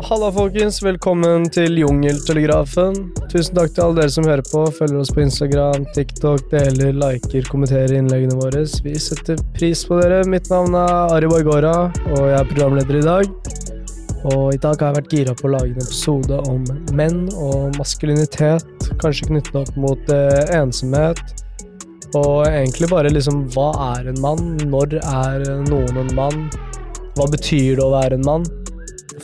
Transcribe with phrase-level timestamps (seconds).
[0.00, 0.78] Halla, folkens.
[0.80, 2.94] Velkommen til Jungeltelegrafen.
[3.28, 7.44] Tusen takk til alle dere som hører på, følger oss på Instagram, TikTok, deler, liker,
[7.50, 8.62] kommenterer innleggene våre.
[8.84, 10.22] Vi setter pris på dere.
[10.30, 11.74] Mitt navn er Ari Borgora,
[12.14, 13.34] og jeg er programleder i dag.
[14.30, 16.64] Og i dag har jeg vært gira på å lage en episode om
[16.96, 18.88] menn og maskulinitet.
[19.04, 21.20] Kanskje knyttet opp mot eh, ensomhet.
[22.16, 24.56] Og egentlig bare liksom Hva er en mann?
[24.64, 26.48] Når er noen en mann?
[27.18, 28.48] Hva betyr det å være en mann?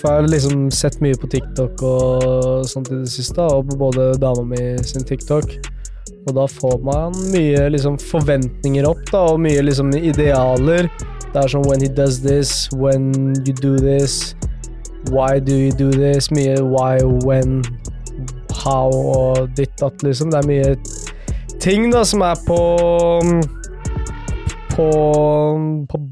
[0.06, 3.78] For jeg har liksom sett mye på TikTok og sånt i det siste, og på
[3.80, 5.56] både dama mi sin TikTok.
[6.28, 10.87] Og da får man mye liksom forventninger opp, da, og mye liksom idealer.
[11.33, 14.37] Det er sånn when he does this, when you do this,
[15.11, 16.30] why do you do this?
[16.30, 17.66] Mye why, when,
[18.62, 20.30] how og ditt datt, liksom.
[20.30, 22.62] Det er mye ting da som er på
[24.77, 24.91] På,
[25.91, 26.05] på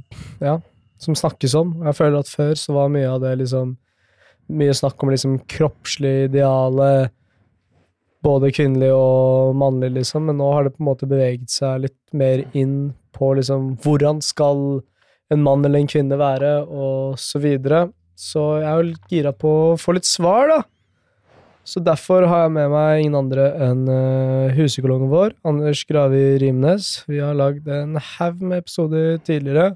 [0.43, 0.59] Ja
[1.05, 1.75] som snakkes om.
[1.85, 3.77] Jeg føler at før så var mye av det liksom
[4.55, 7.11] Mye snakk om liksom kroppslig ideale,
[8.25, 12.01] både kvinnelig og mannlig, liksom, men nå har det på en måte beveget seg litt
[12.17, 14.81] mer inn på liksom hvordan skal
[15.33, 17.89] en mann eller en kvinne være, og så videre.
[18.15, 20.63] Så jeg er jo gira på å få litt svar, da.
[21.65, 26.91] Så derfor har jeg med meg ingen andre enn uh, huspsykologen vår, Anders Gravi Rimnes.
[27.09, 29.73] Vi har lagd en haug med episoder tidligere.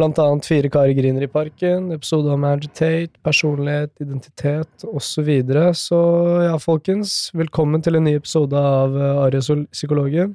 [0.00, 5.02] Blant annet Fire karer griner i parken, episode om agitate, personlighet, identitet osv.
[5.04, 5.64] Så, videre.
[5.76, 5.98] så
[6.46, 10.32] ja, folkens, velkommen til en ny episode av uh, Arias psykologen.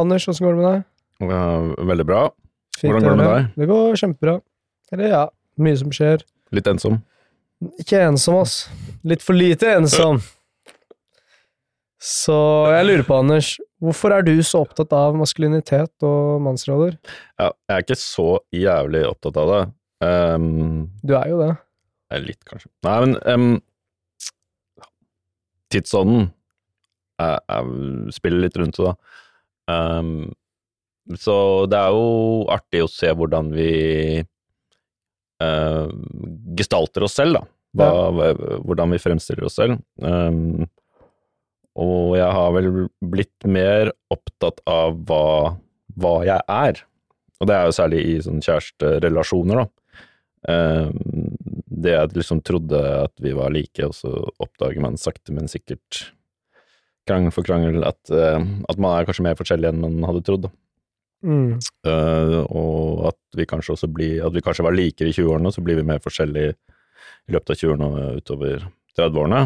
[0.00, 0.86] Anders, åssen går det med deg?
[1.28, 1.42] Ja,
[1.92, 2.22] veldig bra.
[2.78, 3.50] Fint, hvordan går det med deg?
[3.60, 4.38] Det går kjempebra.
[4.96, 5.22] Eller ja,
[5.60, 6.24] mye som skjer.
[6.56, 6.96] Litt ensom?
[7.84, 8.56] Ikke ensom, ass.
[9.04, 10.22] Litt for lite ensom.
[12.04, 12.36] Så
[12.68, 16.98] jeg lurer på, Anders, hvorfor er du så opptatt av maskulinitet og mannsroller?
[17.40, 19.62] Ja, jeg er ikke så jævlig opptatt av det.
[20.04, 21.54] Um, du er jo det.
[22.20, 22.68] Litt, kanskje.
[22.84, 23.54] Nei, men um,
[25.72, 28.94] Tidsånden jeg, jeg, spiller litt rundt det, da.
[29.72, 31.34] Um, så
[31.72, 33.72] det er jo artig å se hvordan vi
[35.40, 35.88] uh,
[36.58, 37.46] gestalter oss selv, da.
[37.74, 38.58] Hva, ja.
[38.62, 39.80] Hvordan vi fremstiller oss selv.
[40.04, 40.68] Um,
[41.74, 42.68] og jeg har vel
[43.02, 45.54] blitt mer opptatt av hva,
[45.98, 46.82] hva jeg er.
[47.40, 49.70] Og det er jo særlig i sånn kjæresterelasjoner, da.
[50.44, 50.92] Um,
[51.84, 56.12] det jeg liksom trodde at vi var like, og så oppdager man sakte, men sikkert,
[57.08, 58.38] krangel for krangel, at, uh,
[58.70, 60.46] at man er kanskje mer forskjellig enn man hadde trodd.
[61.24, 61.56] Mm.
[61.88, 65.62] Uh, og at vi kanskje også blir At vi kanskje var likere i 20-årene, så
[65.64, 68.66] blir vi mer forskjellige i løpet av 20-årene og utover
[68.98, 69.40] 30-årene.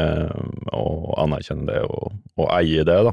[0.00, 3.12] Ehm, og anerkjenne det og, og, eie det, da.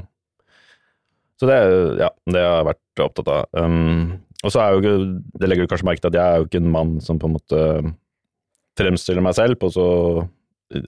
[1.40, 1.58] Så det,
[2.00, 3.48] ja, det har jeg vært opptatt av.
[3.56, 4.94] Um, og så er jo ikke,
[5.40, 7.28] det legger du kanskje merke til at jeg er jo ikke en mann som på
[7.28, 7.60] en måte
[8.80, 9.86] fremstiller meg selv på så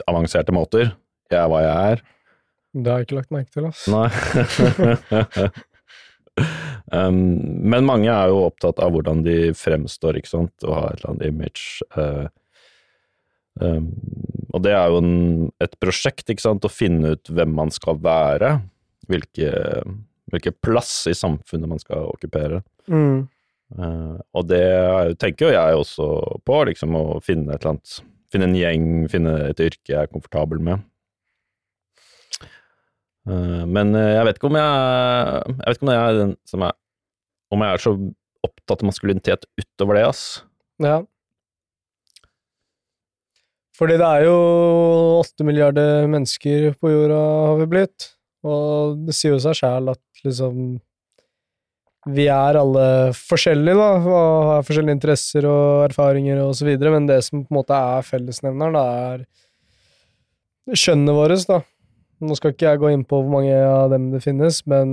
[0.09, 0.93] avanserte måter.
[1.33, 2.05] Jeg er hva jeg er.
[2.73, 3.85] Det har jeg ikke lagt merke til, ass.
[3.93, 4.09] Nei.
[6.97, 7.19] um,
[7.73, 11.15] men mange er jo opptatt av hvordan de fremstår, ikke sant, og har et eller
[11.15, 11.85] annet image.
[11.97, 12.29] Uh,
[13.61, 17.99] og det er jo en, et prosjekt, ikke sant, å finne ut hvem man skal
[18.01, 18.55] være.
[19.11, 19.51] Hvilke,
[20.33, 22.63] hvilke plass i samfunnet man skal okkupere.
[22.89, 23.27] Mm.
[23.73, 24.65] Uh, og det
[25.23, 26.07] tenker jo jeg også
[26.45, 28.01] på, liksom å finne et eller annet
[28.33, 30.81] Finne en gjeng, finne et yrke jeg er komfortabel med.
[33.29, 34.71] Uh, men uh, jeg vet ikke om jeg
[35.53, 36.79] Jeg vet ikke om jeg er den som er
[37.53, 37.93] Om jeg er så
[38.49, 40.23] opptatt av maskulinitet utover det, ass.
[40.83, 40.97] Ja.
[43.83, 44.35] Fordi det er jo
[45.19, 47.17] åtte milliarder mennesker på jorda,
[47.49, 48.05] har vi blitt.
[48.47, 50.77] Og det sier jo seg sjæl at liksom
[52.15, 52.85] Vi er alle
[53.15, 57.51] forskjellige, da, og har forskjellige interesser og erfaringer og så videre, men det som på
[57.51, 58.87] en måte er fellesnevneren, da,
[60.71, 61.61] er skjønnet vårt, da.
[62.23, 64.91] Nå skal ikke jeg gå inn på hvor mange av dem det finnes, men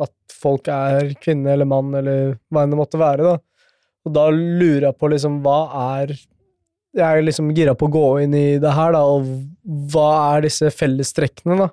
[0.00, 3.68] at folk er kvinne eller mann eller hva enn det måtte være, da.
[4.04, 5.60] Og da lurer jeg på liksom, hva
[5.96, 6.16] er
[6.96, 9.26] jeg er liksom gira på å gå inn i det her, da, og
[9.92, 11.68] hva er disse fellestrekkene, da?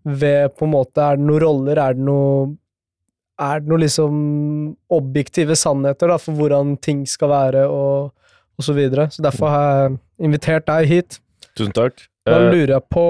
[0.00, 2.54] Ved på en måte Er det noen roller, er det noe
[3.36, 4.14] Er det noen liksom
[4.96, 8.14] objektive sannheter, da, for hvordan ting skal være, og,
[8.56, 9.10] og så videre?
[9.12, 9.98] Så derfor har jeg
[10.30, 11.20] invitert deg hit.
[11.52, 12.06] Tusen takk.
[12.28, 13.04] Da eh, lurer jeg på,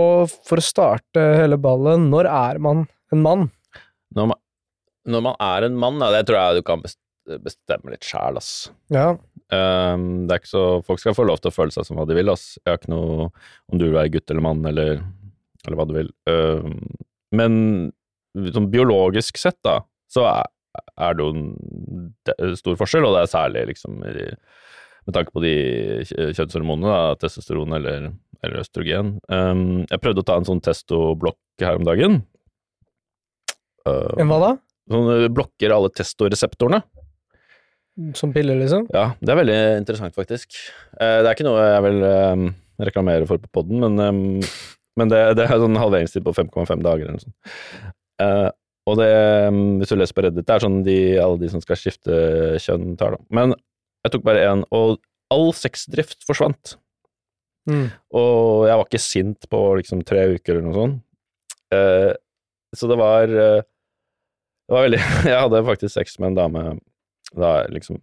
[0.46, 2.84] for å starte hele ballet, når er man
[3.14, 3.48] en mann?
[4.14, 4.40] Når man,
[5.10, 8.70] når man er en mann, da, det tror jeg du kan bestemme litt sjæl, ass.
[8.94, 9.12] Ja.
[9.50, 12.06] Um, det er ikke så Folk skal få lov til å føle seg som hva
[12.06, 12.52] de vil, ass.
[12.62, 13.28] Jeg har ikke noe
[13.70, 15.02] om du vil være gutt eller mann, eller,
[15.66, 16.10] eller hva du vil.
[16.30, 16.78] Um,
[17.34, 17.58] men
[18.54, 19.80] sånn biologisk sett, da,
[20.10, 20.50] så er,
[21.02, 24.30] er det jo en stor forskjell, og det er særlig liksom i
[25.08, 25.52] med tanke på de
[26.06, 28.10] kjø- kjønnshormonene, da, testosteron eller,
[28.44, 29.14] eller østrogen.
[29.32, 32.18] Um, jeg prøvde å ta en sånn testoblokk her om dagen.
[33.88, 34.50] En hva da?
[34.92, 36.82] sånn uh, blokker alle testoreseptorene.
[38.16, 38.86] Som piller, liksom?
[38.94, 40.56] Ja, det er veldig interessant, faktisk.
[40.96, 42.46] Eh, det er ikke noe jeg vil um,
[42.80, 44.50] reklamere for på poden, men, um,
[45.00, 47.36] men det, det er sånn halveringstid på 5,5 dager eller noe sånt.
[48.20, 48.48] Eh,
[48.88, 49.10] og det,
[49.80, 52.16] hvis du leser på Reddit, det er sånn de, alle de som skal skifte
[52.64, 53.26] kjønn, tar, da.
[53.36, 53.54] Men
[54.06, 54.98] jeg tok bare én, og
[55.30, 56.74] all sexdrift forsvant.
[57.70, 57.86] Mm.
[58.16, 61.02] Og jeg var ikke sint på liksom tre uker eller noe sånt.
[61.76, 62.12] Eh,
[62.74, 63.62] så det var eh,
[64.66, 64.98] Det var veldig
[65.30, 66.62] Jeg hadde faktisk sex med en dame
[67.36, 68.00] da liksom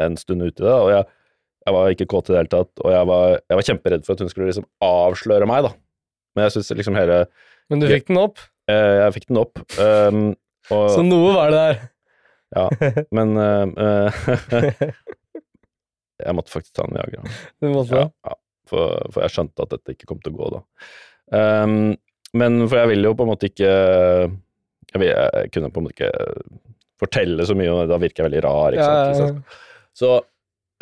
[0.00, 1.04] en stund ute i det, og jeg,
[1.66, 4.16] jeg var ikke kåt i det hele tatt, og jeg var, jeg var kjemperedd for
[4.16, 5.74] at hun skulle liksom avsløre meg, da.
[6.36, 7.24] Men jeg syns liksom hele
[7.72, 8.38] Men du fikk den opp,
[8.70, 10.28] Jeg, Jeg fikk den opp, um,
[10.70, 11.80] og så noe var det der.
[12.54, 12.66] Ja,
[13.16, 14.92] men eh, eh,
[16.26, 17.24] Jeg måtte faktisk ta en Viagra.
[17.62, 18.36] Du måtte Ja, ja.
[18.70, 20.60] For, for jeg skjønte at dette ikke kom til å gå da.
[21.34, 21.96] Um,
[22.38, 25.86] men for jeg ville jo på en måte ikke Jeg, vil, jeg kunne på en
[25.86, 26.10] måte ikke
[27.00, 28.76] fortelle så mye, og da virker jeg veldig rar.
[28.76, 29.08] ikke sant?
[29.10, 29.62] Liksom.
[30.00, 30.10] Så,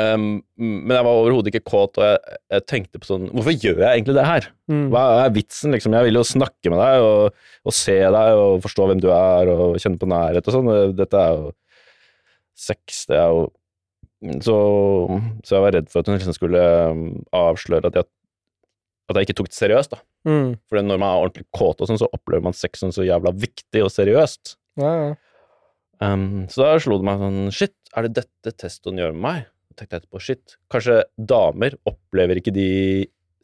[0.03, 0.27] um,
[0.61, 3.89] men jeg var overhodet ikke kåt, og jeg, jeg tenkte på sånn Hvorfor gjør jeg
[3.89, 4.51] egentlig det her?
[4.71, 4.89] Mm.
[4.95, 5.97] Hva er vitsen, liksom?
[5.97, 9.53] Jeg vil jo snakke med deg og, og se deg og forstå hvem du er
[9.55, 10.75] og kjenne på nærhet og sånn.
[10.99, 11.55] Dette er jo
[12.59, 13.49] sex, det er jo
[14.43, 14.59] så,
[15.47, 17.03] så jeg var redd for at hun liksom skulle um,
[17.37, 18.09] avsløre at jeg,
[19.09, 20.03] at jeg ikke tok det seriøst, da.
[20.29, 20.49] Mm.
[20.67, 23.33] For når man er ordentlig kåt og sånn, så opplever man sex som så jævla
[23.39, 24.57] viktig og seriøst.
[24.83, 25.15] Ja, ja.
[26.05, 29.47] Um, så da slo det meg sånn Shit, er det dette testoen gjør med meg?
[29.73, 32.69] Og tenkte jeg etterpå, shit, kanskje damer opplever ikke de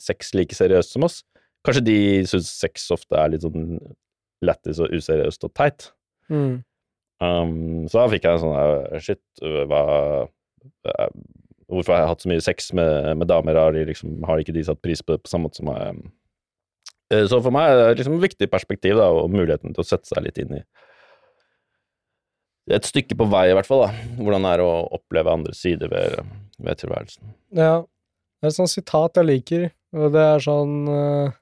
[0.03, 1.23] sex like seriøst som oss?
[1.67, 1.99] Kanskje de
[2.29, 3.79] syns sex ofte er litt sånn
[4.45, 5.89] lættis og useriøst og teit?
[6.31, 6.63] Mm.
[7.25, 7.57] Um,
[7.89, 9.83] så da fikk jeg en sånn eh, Shit, hva
[10.27, 11.09] eh,
[11.71, 13.57] Hvorfor har jeg hatt så mye sex med, med damer?
[13.57, 16.03] Har, de liksom, har ikke de satt pris på det på samme måte som meg?
[17.09, 19.87] Eh, Så for meg er det liksom et viktig perspektiv, da, og muligheten til å
[19.89, 20.63] sette seg litt inn i
[22.73, 24.11] et stykke på vei, i hvert fall, da.
[24.21, 26.21] Hvordan det er å oppleve andre sider ved,
[26.65, 27.35] ved tilværelsen.
[27.57, 27.83] Ja.
[28.41, 29.63] Det er et sånt sitat jeg liker,
[29.97, 31.37] og det er sånn uh,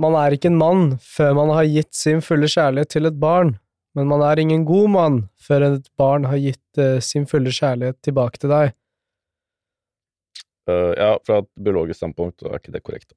[0.00, 3.54] Man er ikke en mann før man har gitt sin fulle kjærlighet til et barn,
[3.96, 7.96] men man er ingen god mann før et barn har gitt uh, sin fulle kjærlighet
[8.04, 8.76] tilbake til deg.
[10.68, 13.12] Uh, ja, fra et biologisk standpunkt er ikke det korrekt.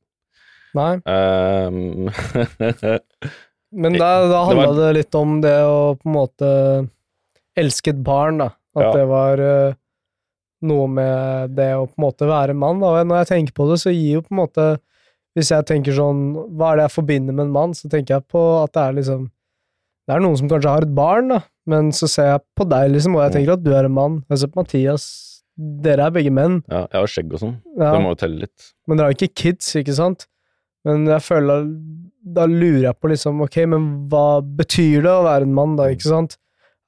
[0.74, 2.08] Nei, Um,
[3.74, 6.50] men da, da Det handla var- det litt om det å på en måte
[7.58, 8.50] elske et barn, da.
[8.76, 8.92] At Ja.
[8.94, 9.74] det var uh,
[10.64, 12.80] noe med det å på en måte være mann.
[12.80, 12.88] Da.
[12.88, 14.80] Og når jeg tenker på det, så gir jo på en måte
[15.36, 16.20] Hvis jeg tenker sånn
[16.56, 17.72] Hva er det jeg forbinder med en mann?
[17.74, 19.24] Så tenker jeg på at det er liksom
[20.08, 22.92] Det er noen som kanskje har et barn, da, men så ser jeg på deg,
[22.92, 24.18] liksom, og jeg tenker at du er en mann.
[24.30, 25.06] Jeg ser på Mathias.
[25.58, 26.64] Dere er begge menn.
[26.70, 27.54] ja, jeg har skjegg og sånn.
[27.78, 27.94] Ja.
[27.94, 28.74] Det må jo telle litt.
[28.88, 30.28] Men dere har ikke kids, ikke sant?
[30.88, 31.68] Men jeg føler
[32.36, 35.90] Da lurer jeg på liksom, ok, men hva betyr det å være en mann, da,
[35.92, 36.38] ikke sant?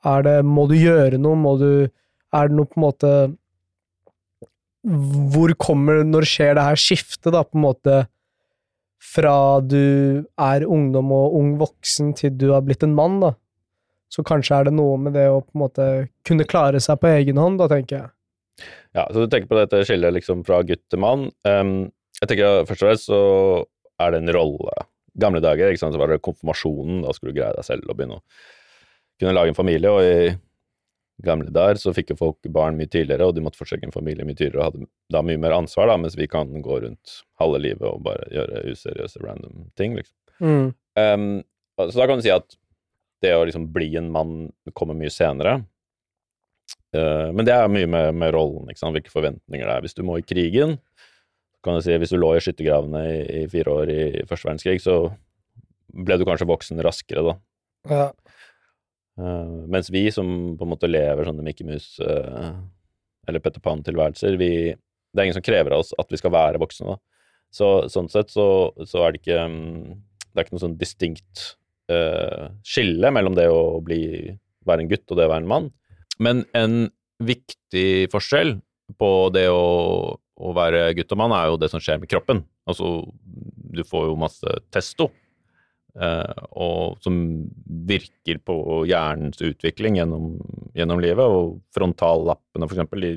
[0.06, 1.40] Er det Må du gjøre noe?
[1.40, 1.70] Må du
[2.36, 3.14] Er det noe på en måte
[5.36, 8.04] Hvor kommer Når skjer det her skiftet, da, på en måte
[9.06, 13.36] fra du er ungdom og ung voksen til du har blitt en mann, da?
[14.10, 15.86] Så kanskje er det noe med det å på en måte
[16.26, 18.66] kunne klare seg på egen hånd, da, tenker jeg.
[18.96, 21.28] Ja, så du tenker på dette skillet liksom fra gutt til mann.
[21.46, 23.22] Um, jeg tenker Først og fremst så
[24.02, 24.74] er det en rolle.
[25.20, 27.98] Gamle dager ikke sant, så var det konfirmasjonen, da skulle du greie deg selv og
[27.98, 28.26] begynne å
[29.22, 29.92] kunne lage en familie.
[29.92, 30.36] Og i
[31.24, 34.28] gamle dager så fikk jo folk barn mye tidligere, og de måtte forsøke en familie
[34.28, 37.62] mye tidligere og hadde da mye mer ansvar, da, mens vi kan gå rundt halve
[37.64, 39.96] livet og bare gjøre useriøse, random ting.
[40.00, 40.16] liksom.
[40.44, 40.68] Mm.
[41.00, 41.30] Um,
[41.80, 42.58] så da kan du si at
[43.24, 44.36] det å liksom bli en mann
[44.76, 45.62] kommer mye senere.
[46.96, 48.96] Uh, men det er mye med, med rollen, ikke sant?
[48.96, 49.86] hvilke forventninger det er.
[49.86, 50.78] Hvis du må i krigen,
[51.66, 54.84] kan du si hvis du lå i skyttergravene i, i fire år i første verdenskrig,
[54.84, 55.00] så
[55.96, 57.36] ble du kanskje voksen raskere, da.
[57.90, 58.08] Ja.
[59.16, 60.28] Uh, mens vi som
[60.60, 62.58] på en måte lever sånne Mickey Mouse uh,
[63.30, 66.60] eller Petter Pan-tilværelser, vi Det er ingen som krever av oss at vi skal være
[66.60, 66.98] voksne, da.
[67.56, 69.94] Så sånn sett så, så er det ikke mm,
[70.28, 71.46] Det er ikke noe sånn distinkt
[71.92, 74.36] uh, skille mellom det å bli
[74.68, 75.72] være en gutt og det å være en mann.
[76.20, 76.90] Men en
[77.24, 78.58] viktig forskjell
[79.00, 82.44] på det å, å være gutt og mann er jo det som skjer med kroppen.
[82.68, 82.98] Altså,
[83.76, 85.12] du får jo masse testo.
[85.96, 87.16] eh, og som
[87.88, 90.34] virker på hjernens utvikling gjennom,
[90.76, 93.14] gjennom livet, og frontallappene, for eksempel, de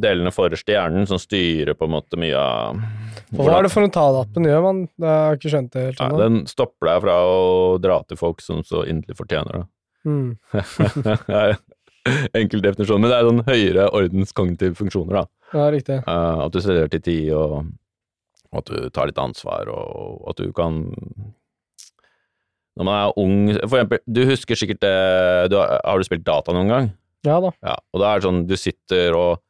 [0.00, 2.82] delene forrest i hjernen som styrer på en måte mye av
[3.30, 4.80] hva er det frontallappen gjør, man?
[4.98, 6.18] Det har jeg ikke skjønt det helt ennå.
[6.18, 7.42] den stopper deg fra å
[7.82, 9.66] dra til folk som så inderlig fortjener det.
[10.08, 10.30] Mm.
[12.40, 15.24] enkel definisjon, men det er sånn høyere ordens kognitive funksjoner, da.
[15.52, 15.98] Ja, riktig.
[16.06, 17.66] Uh, at du studerer til tid, og
[18.50, 20.80] og at du tar litt ansvar, og at du kan
[22.78, 23.36] Når man er ung
[23.68, 26.88] For eksempel, du husker sikkert det du har, har du spilt data noen gang?
[27.26, 27.50] Ja da.
[27.62, 29.40] Ja, og da er det sånn, du sitter og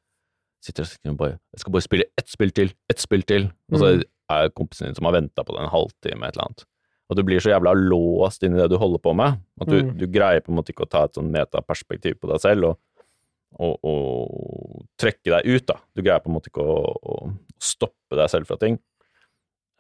[0.60, 3.92] sitter og bare, Jeg skal bare spille ett spill til, ett spill til, og så
[3.96, 4.04] Mm.
[4.30, 6.64] er kompisen din som har venta på det en halvtime, et eller annet.
[7.10, 9.80] Og du blir så jævla låst inn i det du holder på med, at du,
[9.82, 9.96] Mm.
[9.98, 12.78] du greier på en måte ikke å ta et sånn metaperspektiv på deg selv, og,
[13.58, 15.76] og, og trekke deg ut, da.
[15.96, 18.78] Du greier på en måte ikke å, å stoppe deg selv fra ting.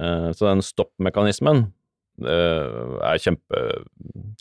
[0.02, 1.68] Eh, Så den stoppmekanismen
[2.24, 3.60] eh, er kjempe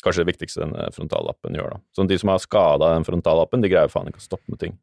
[0.02, 1.80] Kanskje det viktigste denne frontallappen gjør, da.
[1.94, 4.78] Så de som har skada den frontallappen, de greier faen ikke å stoppe med ting.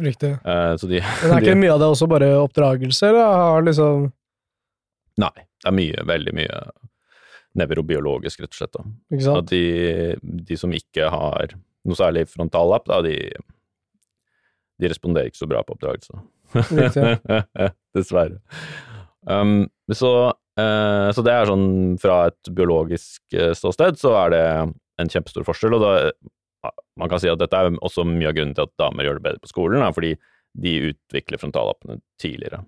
[0.00, 0.32] Riktig.
[0.48, 3.62] Eh, Så de, Men er ikke de mye av det også bare oppdragelse, eller har
[3.68, 4.10] liksom
[5.20, 6.60] Nei, det er mye, veldig mye
[7.58, 8.78] nevrobiologisk, rett og slett.
[9.32, 9.64] At de,
[10.22, 11.56] de som ikke har
[11.88, 13.16] noe særlig frontallapp, da, de,
[14.80, 16.22] de responderer ikke så bra på oppdragelse.
[17.96, 18.40] Dessverre.
[19.28, 20.12] Um, så,
[20.58, 24.44] uh, så det er sånn fra et biologisk eh, ståsted, så er det
[25.02, 25.76] en kjempestor forskjell.
[25.78, 25.94] Og da,
[26.66, 29.20] ja, man kan si at dette er også mye av grunnen til at damer gjør
[29.20, 30.14] det bedre på skolen, da, fordi
[30.62, 32.62] de utvikler frontallappene tidligere.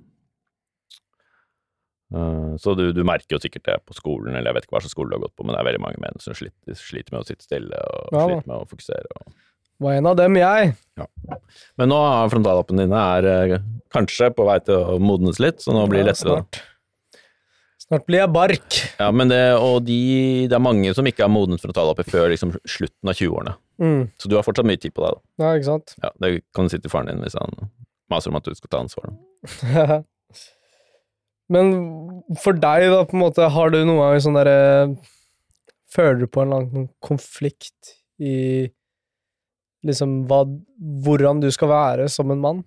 [2.14, 4.82] Eh, Så du, du merker jo sikkert det på skolen, eller jeg vet ikke hva
[4.84, 7.14] slags skole du har gått på, men det er veldig mange menn som sliter, sliter
[7.16, 9.16] med å sitte stille og Ja sliter med å fokusere.
[9.18, 9.40] Og...
[9.84, 10.74] Var en av dem, jeg.
[11.80, 13.56] Men nå er frontallappene dine er eh,
[13.94, 16.38] kanskje på vei til å modnes litt, så nå blir det lettere.
[16.38, 16.62] Ja, Snart.
[17.84, 18.76] Snart blir jeg bark.
[18.96, 19.98] Ja, men det, og de,
[20.48, 23.52] det er mange som ikke har modnet frontallapper før liksom slutten av 20-årene.
[23.82, 24.06] Mm.
[24.16, 25.18] Så du har fortsatt mye tid på deg.
[25.18, 25.44] da.
[25.44, 25.92] Ja, ikke sant?
[26.00, 27.52] Ja, Det kan du si til faren din hvis han
[28.08, 29.12] maser om at du skal ta ansvar.
[31.52, 31.74] Men
[32.40, 34.94] for deg, da, på en måte, har du noen gang sånn derre
[35.94, 38.70] Føler du på en eller annen konflikt i
[39.86, 40.40] liksom hva
[41.04, 42.62] Hvordan du skal være som en mann?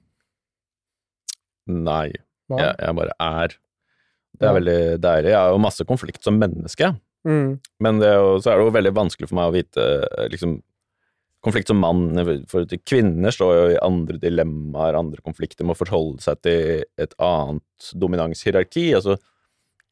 [1.67, 2.11] Nei,
[2.51, 2.61] Nei?
[2.61, 3.55] jeg, jeg bare er.
[4.37, 4.55] Det er Ja.
[4.59, 5.31] veldig deilig.
[5.33, 6.93] Jeg har jo masse konflikt som menneske.
[7.27, 7.57] Mm.
[7.83, 9.87] Men det er jo, så er det jo veldig vanskelig for meg å vite
[10.31, 10.53] liksom,
[11.47, 12.09] Konflikt som mann
[12.51, 17.13] for til Kvinner står jo i andre dilemmaer, andre konflikter, må forholde seg til et
[17.23, 18.89] annet dominanshierarki.
[18.97, 19.15] Altså,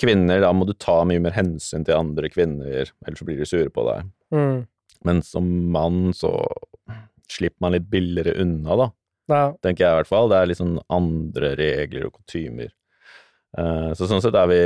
[0.01, 3.47] kvinner, da må du ta mye mer hensyn til andre kvinner, ellers så blir de
[3.47, 4.09] sure på deg.
[4.35, 4.65] Mm.
[5.07, 6.33] Men som mann så
[7.31, 8.89] slipper man litt billigere unna, da,
[9.31, 9.43] Ja.
[9.63, 10.27] tenker jeg i hvert fall.
[10.29, 12.69] Det er litt sånn andre regler og kutymer.
[13.57, 14.59] Eh, Så sånn sett er vi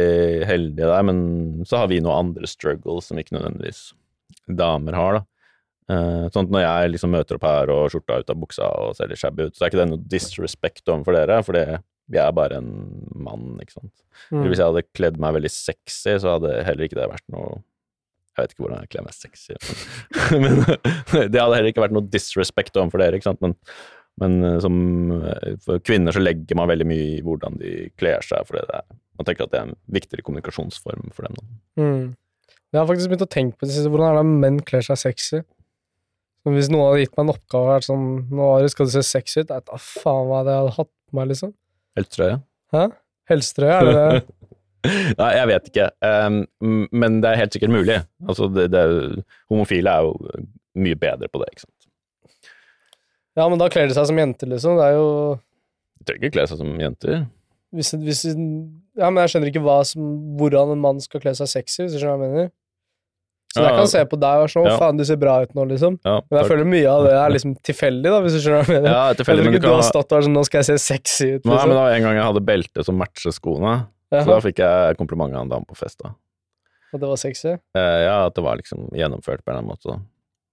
[0.46, 3.94] heldige der, men så har vi noen andre struggles som ikke nødvendigvis
[4.50, 5.26] damer har, da.
[5.90, 8.98] Eh, Sånn at når jeg liksom møter opp her og skjorta ut av buksa og
[8.98, 12.36] ser litt shabby ut, så er ikke det noe disrespect overfor dere, for jeg er
[12.36, 12.70] bare en
[13.18, 13.94] mann, ikke sant.
[14.30, 14.44] Mm.
[14.46, 17.60] Hvis jeg hadde kledd meg veldig sexy, så hadde heller ikke det vært noe
[18.38, 19.56] Jeg vet ikke hvordan jeg kler meg sexy,
[20.44, 20.62] men,
[21.12, 23.42] men det hadde heller ikke vært noe disrespect overfor dere, ikke sant.
[23.44, 23.58] Men,
[24.22, 24.78] men eh, som
[25.18, 28.64] eh, for kvinner så legger man veldig mye i hvordan de kler seg, for det
[28.78, 28.86] er,
[29.20, 31.36] man tenker at det er en viktigere kommunikasjonsform for dem.
[31.42, 31.84] da.
[31.84, 32.04] Mm.
[32.70, 35.02] Jeg har faktisk begynt å tenke på det siste, hvordan er det menn kler seg
[35.02, 35.42] sexy?
[36.40, 39.04] Så hvis noen hadde gitt meg en oppgave og vært sånn Nå skal du se
[39.04, 39.50] sexy ut?
[39.50, 41.52] Jeg vet da faen hva jeg hadde hatt på meg, liksom.
[42.00, 42.38] Helsetrøye?
[42.76, 42.84] Hæ?
[43.30, 44.22] Helsetrøye, er det det?
[45.20, 46.38] Nei, jeg vet ikke, um,
[46.96, 47.98] men det er helt sikkert mulig.
[48.24, 48.84] Altså, det, det,
[49.52, 50.46] homofile er jo
[50.80, 51.90] mye bedre på det, ikke sant.
[53.36, 54.80] Ja, men da kler de seg som jenter, liksom.
[54.80, 55.10] Det er jo
[56.00, 57.26] De trenger ikke kle seg som jenter.
[57.76, 60.08] hvis, hvis, Ja, men jeg skjønner ikke som,
[60.40, 62.52] hvordan en mann skal kle seg sexy, hvis du skjønner hva jeg mener.
[63.50, 64.78] Så jeg kan se på deg og sånn Ja.
[64.78, 65.98] 'Faen, du ser bra ut nå', liksom.
[66.06, 68.68] Ja, Men jeg føler mye av det er liksom tilfeldig, da, hvis du skjønner hva
[68.68, 68.92] jeg mener.
[68.94, 71.46] ja, jeg tror ikke du har stått der sånn 'Nå skal jeg se sexy ut',
[71.46, 74.98] Nei, men da en gang jeg hadde belte som matcher skoene, så da fikk jeg
[74.98, 75.98] kompliment av en dame på fest.
[76.04, 76.14] da.
[76.94, 77.50] At det var sexy.
[77.76, 79.86] Eh, ja, at det var liksom gjennomført på en eller annen måte.
[79.94, 80.00] da.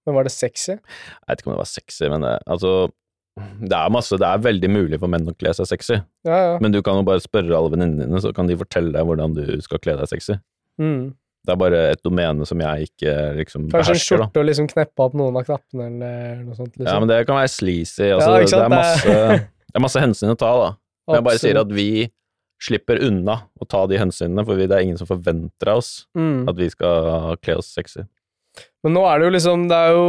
[0.05, 0.71] Men var det sexy?
[0.73, 0.79] Jeg
[1.27, 2.91] vet ikke om det var sexy, men det, altså
[3.61, 6.57] det er masse, det er veldig mulig for menn å kle seg sexy, Ja, ja.
[6.59, 9.35] men du kan jo bare spørre alle venninnene dine, så kan de fortelle deg hvordan
[9.35, 10.39] du skal kle deg sexy.
[10.81, 11.13] Mm.
[11.47, 14.25] Det er bare et domene som jeg ikke liksom Kanskje en behersker, da.
[14.27, 16.73] skjorte og liksom kneppe opp noen av knappene eller noe sånt.
[16.73, 16.89] Liksom.
[16.91, 18.09] Ja, men det kan være sleazy.
[18.11, 19.15] Altså, Ja, det, er masse,
[19.63, 20.69] det er masse hensyn å ta, da.
[21.07, 21.89] Men jeg bare sier at vi
[22.67, 26.49] slipper unna å ta de hensynene, for det er ingen som forventer av oss mm.
[26.51, 28.03] at vi skal kle oss sexy.
[28.83, 30.05] Men nå er det jo liksom Det er jo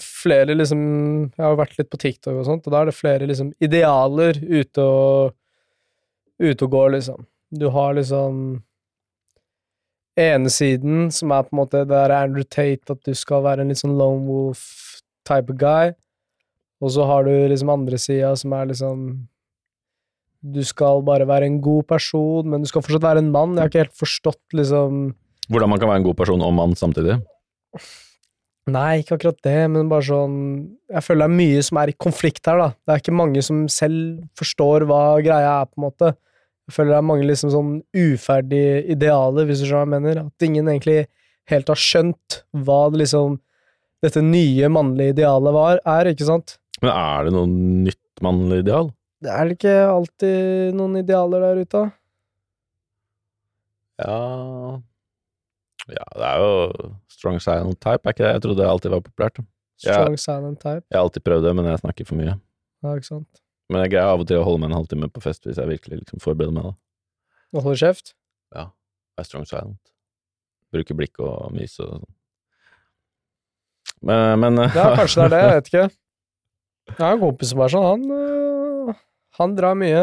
[0.00, 0.84] flere liksom
[1.34, 3.50] Jeg har jo vært litt på TikTok og sånt, og da er det flere liksom
[3.60, 5.34] idealer ute og
[6.40, 7.20] Ute og går, liksom.
[7.54, 8.56] Du har liksom
[10.20, 13.72] ene siden, som er på en måte der Andrew Tate, at du skal være en
[13.72, 14.64] litt sånn lone wolf
[15.26, 15.94] type guy.
[16.84, 19.04] Og så har du liksom andre sida, som er liksom
[20.44, 23.54] Du skal bare være en god person, men du skal fortsatt være en mann.
[23.56, 25.14] Jeg har ikke helt forstått liksom
[25.48, 27.16] Hvordan man kan være en god person og mann samtidig.
[28.64, 30.36] Nei, ikke akkurat det, men bare sånn
[30.92, 32.68] Jeg føler det er mye som er i konflikt her, da.
[32.76, 36.12] Det er ikke mange som selv forstår hva greia er, på en måte.
[36.64, 40.20] Jeg føler det er mange liksom sånn uferdige idealer, hvis du skjønner hva jeg mener.
[40.30, 41.00] At ingen egentlig
[41.52, 43.38] helt har skjønt hva det liksom
[44.04, 46.56] dette nye mannlige idealet var, er, ikke sant?
[46.82, 48.90] Men er det noe nytt mannlig ideal?
[49.24, 51.84] Det er vel ikke alltid noen idealer der ute?
[51.84, 51.84] da?
[54.04, 54.18] Ja
[55.84, 58.32] Ja, det er jo strong silent type, er ikke det?
[58.34, 59.40] Jeg trodde det alltid var populært.
[59.84, 60.84] Strong jeg, silent type.
[60.88, 62.36] Jeg har alltid prøvd det, men jeg snakker for mye.
[62.84, 63.43] Ja, ikke sant?
[63.72, 65.70] Men jeg greier av og til å holde meg en halvtime på fest hvis jeg
[65.70, 66.70] virkelig liksom forbereder meg.
[66.70, 66.74] da.
[67.54, 68.12] Og holder kjeft?
[68.54, 68.68] Ja,
[69.18, 69.80] er strong silent.
[70.74, 72.10] Bruke blikk og mys og sånn.
[74.04, 75.86] Men, men Ja, kanskje det er det, jeg vet ikke.
[76.84, 78.96] Jeg har en kompis som er sånn, han, øh,
[79.38, 80.02] han drar mye.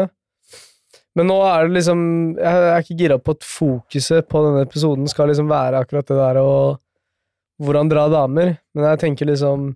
[1.14, 2.00] Men nå er det liksom
[2.40, 6.16] Jeg er ikke gira på at fokuset på denne episoden skal liksom være akkurat det
[6.18, 6.80] der og
[7.62, 9.68] Hvordan dra damer, men jeg tenker liksom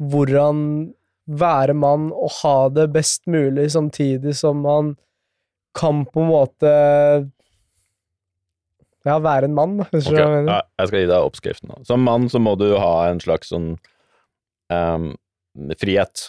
[0.00, 0.62] Hvordan
[1.28, 4.94] være mann og ha det best mulig samtidig som man
[5.76, 6.70] kan på en måte
[9.06, 10.66] Ja, være en mann, hvis du Ok, skjønner hva jeg mener.
[10.80, 11.70] jeg skal gi deg oppskriften.
[11.70, 11.76] nå.
[11.88, 13.68] Som mann så må du ha en slags sånn
[14.74, 15.10] um,
[15.80, 16.24] frihet.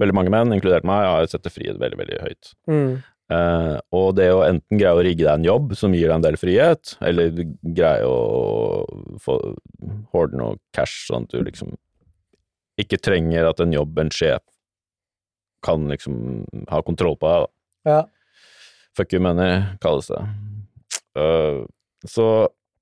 [0.00, 2.52] Veldig mange menn, inkludert meg, har setter frihet veldig, veldig høyt.
[2.70, 2.92] Mm.
[3.32, 6.24] Uh, og det å enten greie å rigge deg en jobb som gir deg en
[6.24, 7.32] del frihet, eller
[7.74, 8.84] greie å
[9.20, 9.36] få
[10.14, 11.74] horde noe cash, sånn at du liksom
[12.80, 14.42] ikke trenger at en jobb, en sjef,
[15.62, 16.16] kan liksom
[16.70, 17.92] ha kontroll på deg, da.
[17.92, 18.00] Ja.
[18.96, 20.20] Fuck you money, kalles det.
[21.16, 21.62] Uh,
[22.08, 22.26] så,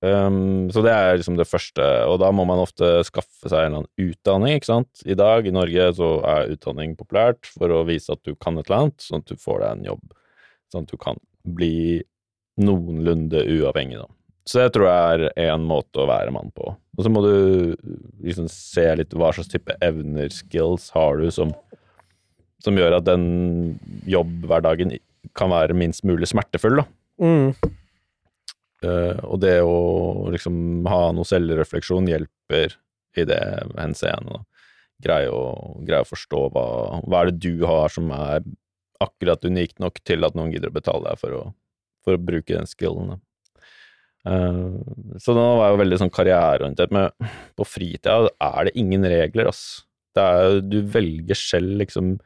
[0.03, 3.67] um, så det er liksom det første, og da må man ofte skaffe seg en
[3.67, 5.05] eller annen utdanning, ikke sant.
[5.05, 8.71] I dag i Norge så er utdanning populært for å vise at du kan et
[8.71, 10.17] eller annet, sånn at du får deg en jobb,
[10.73, 11.21] sånn at du kan
[11.61, 12.01] bli
[12.61, 14.09] noenlunde uavhengig, da.
[14.49, 16.73] Så det tror jeg er en måte å være mann på.
[16.97, 17.35] Og så må du
[18.25, 21.53] liksom se litt hva slags type evner, skills, har du som,
[22.65, 23.79] som gjør at den
[24.11, 24.97] jobbhverdagen
[25.37, 26.87] kan være minst mulig smertefull, da.
[27.21, 27.77] Mm.
[28.81, 29.77] Uh, og det å
[30.33, 32.79] liksom ha noe selvrefleksjon hjelper
[33.21, 33.41] i det
[33.77, 34.43] henseende.
[35.05, 36.67] Greie å, greie å forstå hva,
[37.05, 38.45] hva er det du har som er
[39.01, 41.43] akkurat unikt nok til at noen gidder å betale deg for å,
[42.05, 43.15] for å bruke den skillen.
[43.15, 43.21] da.
[44.29, 49.07] Eh, så nå var jeg jo veldig sånn karriereorientert, men på fritida er det ingen
[49.09, 49.87] regler, ass.
[50.17, 52.19] Det er, du velger selv liksom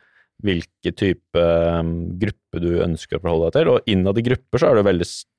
[0.44, 4.70] hvilke type um, gruppe du ønsker å forholde deg til, og innad i grupper så
[4.70, 5.30] er det veldig strengere,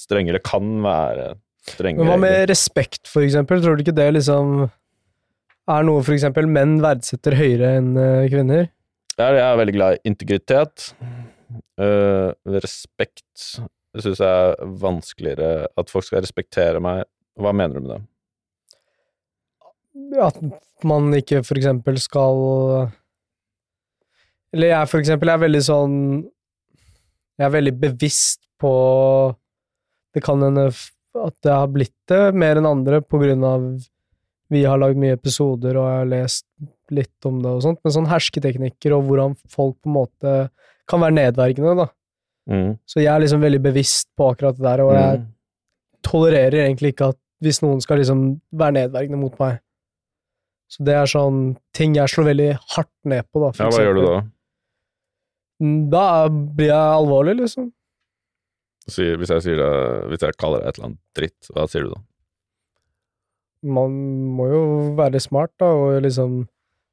[0.00, 1.24] strenge, eller kan være
[1.68, 3.60] strenge Men hva med respekt, for eksempel?
[3.62, 4.62] Tror du ikke det liksom
[5.70, 8.70] er noe for eksempel menn verdsetter høyere enn eh, kvinner?
[9.12, 10.86] Jeg er jeg veldig glad i integritet.
[11.80, 13.60] Eh, respekt
[13.98, 17.02] syns jeg er vanskeligere At folk skal respektere meg.
[17.40, 18.00] Hva mener du med det?
[20.22, 20.38] At
[20.86, 22.44] man ikke for eksempel skal
[24.54, 25.96] Eller jeg for eksempel er veldig sånn
[27.40, 28.72] Jeg er veldig bevisst på
[30.14, 33.64] Det kan hende at det har blitt det mer enn andre på grunn av
[34.50, 36.46] vi har lagd mye episoder og jeg har lest
[36.94, 40.34] litt om det og sånt, men sånn hersketeknikker og hvordan folk på en måte
[40.90, 41.86] kan være nedverdigende, da.
[42.50, 42.72] Mm.
[42.86, 45.26] Så jeg er liksom veldig bevisst på akkurat det der, og jeg Mm.
[46.02, 49.60] tolererer egentlig ikke at hvis noen skal liksom være nedverdigende mot meg.
[50.70, 53.64] Så det er sånn ting jeg slår veldig hardt ned på, da.
[53.64, 54.18] Ja, hva gjør du da?
[55.62, 57.72] Mm, Da blir jeg alvorlig, liksom.
[58.88, 61.82] Så Hvis jeg, sier det, hvis jeg kaller deg et eller annet dritt, hva sier
[61.84, 62.00] du da?
[63.62, 63.92] Man
[64.38, 64.60] må jo
[64.96, 66.48] være smart, da, og liksom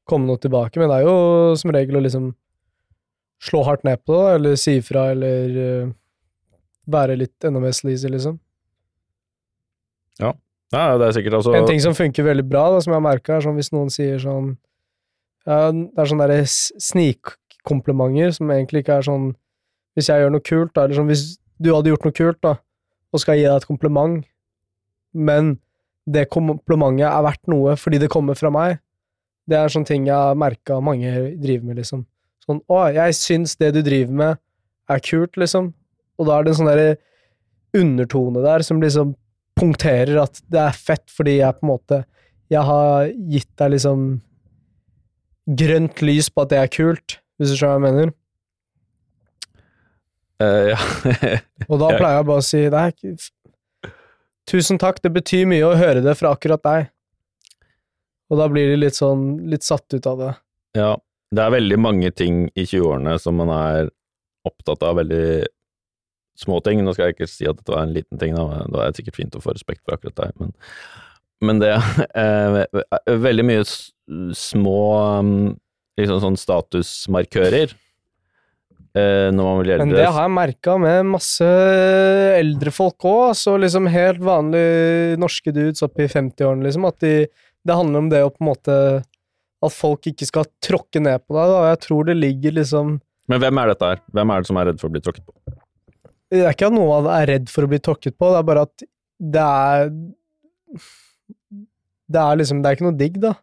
[0.07, 2.35] komme noe tilbake, men det er jo som regel å liksom
[3.43, 5.95] slå hardt ned på det, eller si ifra, eller uh,
[6.89, 8.39] være litt enda mer sleazy, liksom.
[10.73, 13.05] Ja, det er sikkert altså En ting som funker veldig bra, da, som jeg har
[13.05, 14.49] merka, er sånn hvis noen sier sånn
[15.47, 16.39] ja, Det er sånne
[16.89, 19.29] snikkomplimenter som egentlig ikke er sånn
[19.95, 21.23] Hvis jeg gjør noe kult, da, eller sånn hvis
[21.57, 22.57] du hadde gjort noe kult, da,
[23.15, 24.19] og skal gi deg et kompliment,
[25.15, 25.55] men
[26.05, 28.77] det komplimentet er verdt noe fordi det kommer fra meg,
[29.47, 32.03] det er sånne ting jeg har merka mange driver med, liksom.
[32.47, 34.41] Sånn 'Å, jeg syns det du driver med,
[34.89, 35.73] er kult', liksom.
[36.17, 36.97] Og da er det en sånn derre
[37.75, 39.15] undertone der som liksom
[39.59, 42.05] punkterer at det er fett fordi jeg på en måte
[42.47, 44.03] Jeg har gitt deg liksom
[45.59, 48.13] grønt lys på at det er kult, hvis du skjønner hva jeg mener.
[50.39, 50.79] Uh, ja.
[51.71, 53.91] Og da pleier jeg bare å si det er ikke
[54.47, 56.85] Tusen takk, det betyr mye å høre det fra akkurat deg.
[58.31, 60.29] Og da blir de litt sånn litt satt ut av det.
[60.79, 60.93] ja.
[61.33, 63.89] Det er veldig mange ting i 20-årene som man er
[64.47, 65.47] opptatt av, veldig
[66.39, 66.83] små ting.
[66.85, 69.01] Nå skal jeg ikke si at dette var en liten ting, da, da er det
[69.01, 70.55] sikkert fint å få respekt for akkurat deg, men
[71.45, 71.73] men det
[72.17, 72.63] eh,
[73.05, 73.65] Veldig mye
[74.37, 74.79] små
[75.19, 75.33] um,
[75.99, 77.73] liksom sånn statusmarkører
[78.95, 81.47] eh, når man blir Men det har jeg merka med masse
[82.37, 83.33] eldre folk òg.
[83.35, 86.87] Så liksom helt vanlige norske dudes opp i 50-årene, liksom.
[86.87, 88.77] At de, det handler om det å på en måte
[89.65, 91.53] At folk ikke skal tråkke ned på deg.
[91.53, 91.61] Da.
[91.71, 94.03] Jeg tror det ligger liksom Men hvem er dette her?
[94.13, 95.57] Hvem er det som er redd for å bli tråkket på?
[96.27, 98.63] Det er ikke at noen er redd for å bli tråkket på, det er bare
[98.67, 99.91] at det er
[102.07, 103.33] Det er liksom Det er ikke noe digg, da.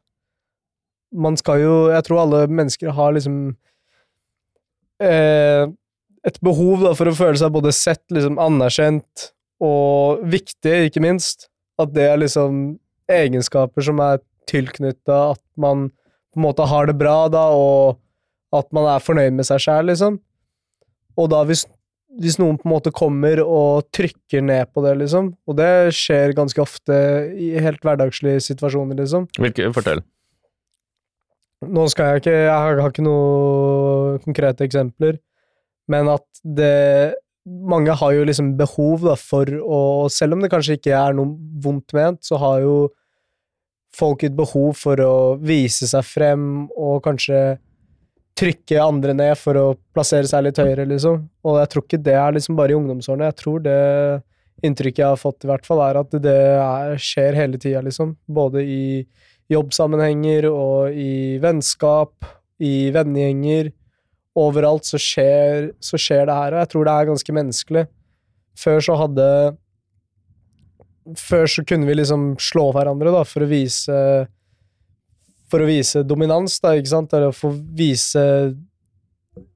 [1.14, 3.38] Man skal jo Jeg tror alle mennesker har liksom
[5.03, 5.64] eh,
[6.24, 9.31] et behov da for å føle seg både sett, liksom anerkjent
[9.64, 11.48] og viktig, ikke minst.
[11.81, 12.79] At det er liksom
[13.11, 15.90] egenskaper som er tilknytta at man
[16.35, 18.01] på en måte har det bra, da, og
[18.55, 20.20] at man er fornøyd med seg sjæl, liksom.
[21.18, 21.64] Og da hvis
[22.20, 26.35] hvis noen på en måte kommer og trykker ned på det, liksom, og det skjer
[26.37, 26.97] ganske ofte
[27.35, 29.27] i helt hverdagslige situasjoner, liksom.
[29.40, 30.05] Hvilke, fortell.
[31.64, 35.20] Nå skal jeg ikke Jeg har, har ikke noen konkrete eksempler,
[35.88, 39.81] men at det Mange har jo liksom behov da for å
[40.12, 42.77] Selv om det kanskje ikke er noe vondt ment, så har jo
[43.94, 47.57] folk et behov for å vise seg frem og kanskje
[48.38, 51.20] trykke andre ned for å plassere seg litt høyere, liksom.
[51.46, 53.28] Og jeg tror ikke det er liksom bare i ungdomsårene.
[53.30, 53.76] Jeg tror det
[54.64, 58.16] inntrykket jeg har fått, i hvert fall, er at det er, skjer hele tida, liksom.
[58.26, 59.04] Både i
[59.52, 62.26] jobbsammenhenger og i vennskap,
[62.59, 63.70] i vennegjenger.
[64.40, 67.85] Overalt så skjer, så skjer det her, og jeg tror det er ganske menneskelig.
[68.59, 69.26] Før så hadde
[71.20, 73.96] Før så kunne vi liksom slå hverandre, da, for å vise
[75.52, 78.22] For å vise dominans, da, ikke sant, eller for å vise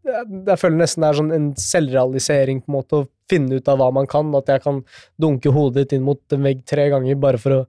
[0.09, 3.79] jeg, føler nesten det er sånn en selvrealisering, på en måte, å finne ut av
[3.81, 4.31] hva man kan.
[4.39, 4.81] At jeg kan
[5.21, 7.61] dunke hodet ditt inn mot en vegg tre ganger bare for å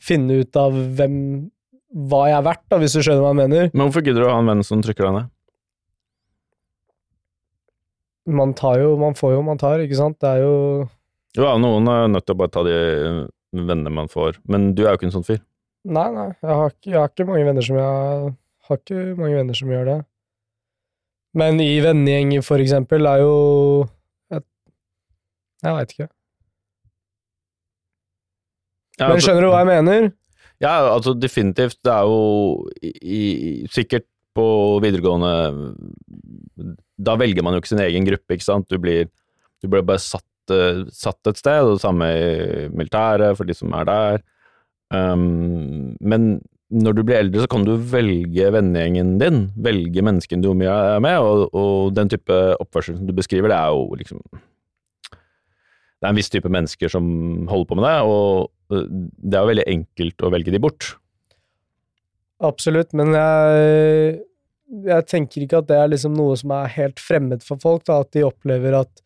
[0.00, 1.16] finne ut av hvem
[2.10, 3.70] hva jeg er verdt, da, hvis du skjønner hva jeg mener.
[3.74, 5.30] Men hvorfor gidder du å ha en venn som trykker deg ned?
[8.30, 10.20] Man tar jo, man får jo, man tar, ikke sant.
[10.22, 10.54] Det er jo
[11.36, 12.76] Jo, ja, noen er nødt til å bare ta de
[13.54, 15.40] vennene man får, men du er jo ikke en sånn fyr.
[15.88, 18.32] Nei, nei, jeg har ikke, jeg har ikke mange venner som jeg
[18.68, 19.98] har ikke mange venner som gjør det.
[21.40, 23.34] Men i vennegjenger, for eksempel, er jo
[24.34, 24.42] Jeg,
[25.62, 26.08] jeg veit ikke.
[28.98, 30.12] Ja, Men altså- skjønner du hva jeg mener?
[30.60, 31.78] Ja, altså definitivt.
[31.82, 34.04] Det er jo i, i, sikkert
[34.36, 34.44] på
[34.82, 35.74] videregående
[37.00, 38.68] Da velger man jo ikke sin egen gruppe, ikke sant.
[38.68, 39.08] Du blir,
[39.62, 43.54] du blir bare satt, eh, satt et sted, og det samme i militæret for de
[43.54, 44.22] som er der.
[44.90, 50.52] Um, men når du blir eldre, så kan du velge vennegjengen din, velge menneskene du
[50.54, 56.06] er med, og, og den type oppførsel som du beskriver, det er jo liksom Det
[56.06, 57.04] er en viss type mennesker som
[57.50, 60.94] holder på med det, og øh, det er jo veldig enkelt å velge de bort.
[62.40, 64.14] Absolutt, men jeg,
[64.86, 68.00] jeg tenker ikke at det er liksom noe som er helt fremmed for folk, da,
[68.00, 69.02] at de opplever at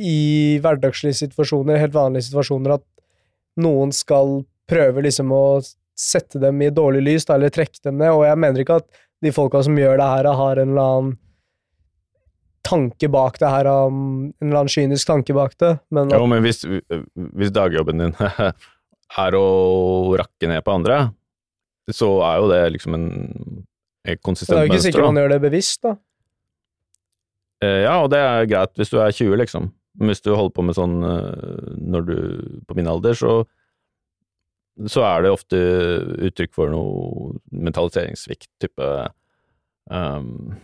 [0.00, 5.44] i hverdagslige situasjoner, helt vanlige situasjoner, at noen skal prøve liksom å
[6.00, 9.02] sette dem i dårlig lys, da, eller trekke dem ned, og jeg mener ikke at
[9.20, 11.16] de folka som gjør det her, har en eller annen
[12.64, 16.44] tanke bak det her, um, en eller annen kynisk tanke bak det, men Jo, men
[16.44, 18.14] hvis, hvis dagjobben din
[19.24, 19.46] er å
[20.20, 21.02] rakke ned på andre,
[21.90, 23.10] så er jo det liksom en,
[24.24, 25.90] Konsistent mønster det er jo ikke sikkert man gjør det bevisst, da.
[27.60, 29.68] Eh, Ja, og det er greit hvis du er 20, liksom.
[30.00, 32.16] Men hvis du holder på med sånn eh, når du
[32.66, 33.42] på min alder, så
[34.88, 35.58] så er det ofte
[36.30, 38.86] uttrykk for noe mentaliseringssvikt, type
[39.92, 40.54] um,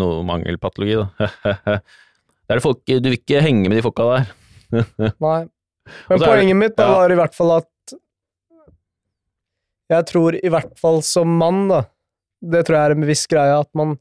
[0.00, 1.26] noe mangelpatologi, da.
[1.76, 4.30] det er det folk Du vil ikke henge med de folka der.
[5.26, 5.42] Nei.
[6.08, 6.94] Men poenget det- mitt da ja.
[7.02, 7.96] var i hvert fall at
[9.92, 11.82] Jeg tror i hvert fall som mann, da
[12.40, 13.98] Det tror jeg er en bevisst greie, at man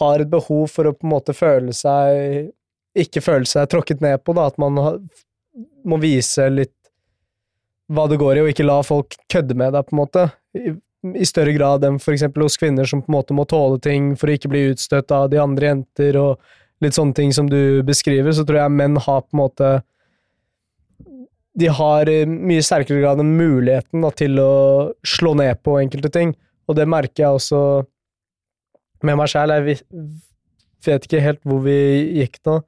[0.00, 2.50] har et behov for å på en måte føle seg
[2.94, 4.48] Ikke føle seg tråkket ned på, da.
[4.50, 4.78] At man
[5.84, 6.74] må vise litt
[7.92, 10.26] hva det går i, og ikke la folk kødde med deg, på en måte.
[10.54, 14.30] I, større grad enn eksempel hos kvinner, som på en måte må tåle ting for
[14.30, 18.32] å ikke bli utstøtt av de andre jenter, og litt sånne ting som du beskriver,
[18.32, 19.74] så tror jeg menn har på en måte
[21.54, 24.54] De har i mye sterkere grad enn muligheten da, til å
[25.06, 26.32] slå ned på enkelte ting,
[26.66, 27.60] og det merker jeg også
[29.04, 29.52] med meg sjæl.
[29.52, 29.76] Jeg
[30.88, 31.76] vet ikke helt hvor vi
[32.22, 32.58] gikk nå,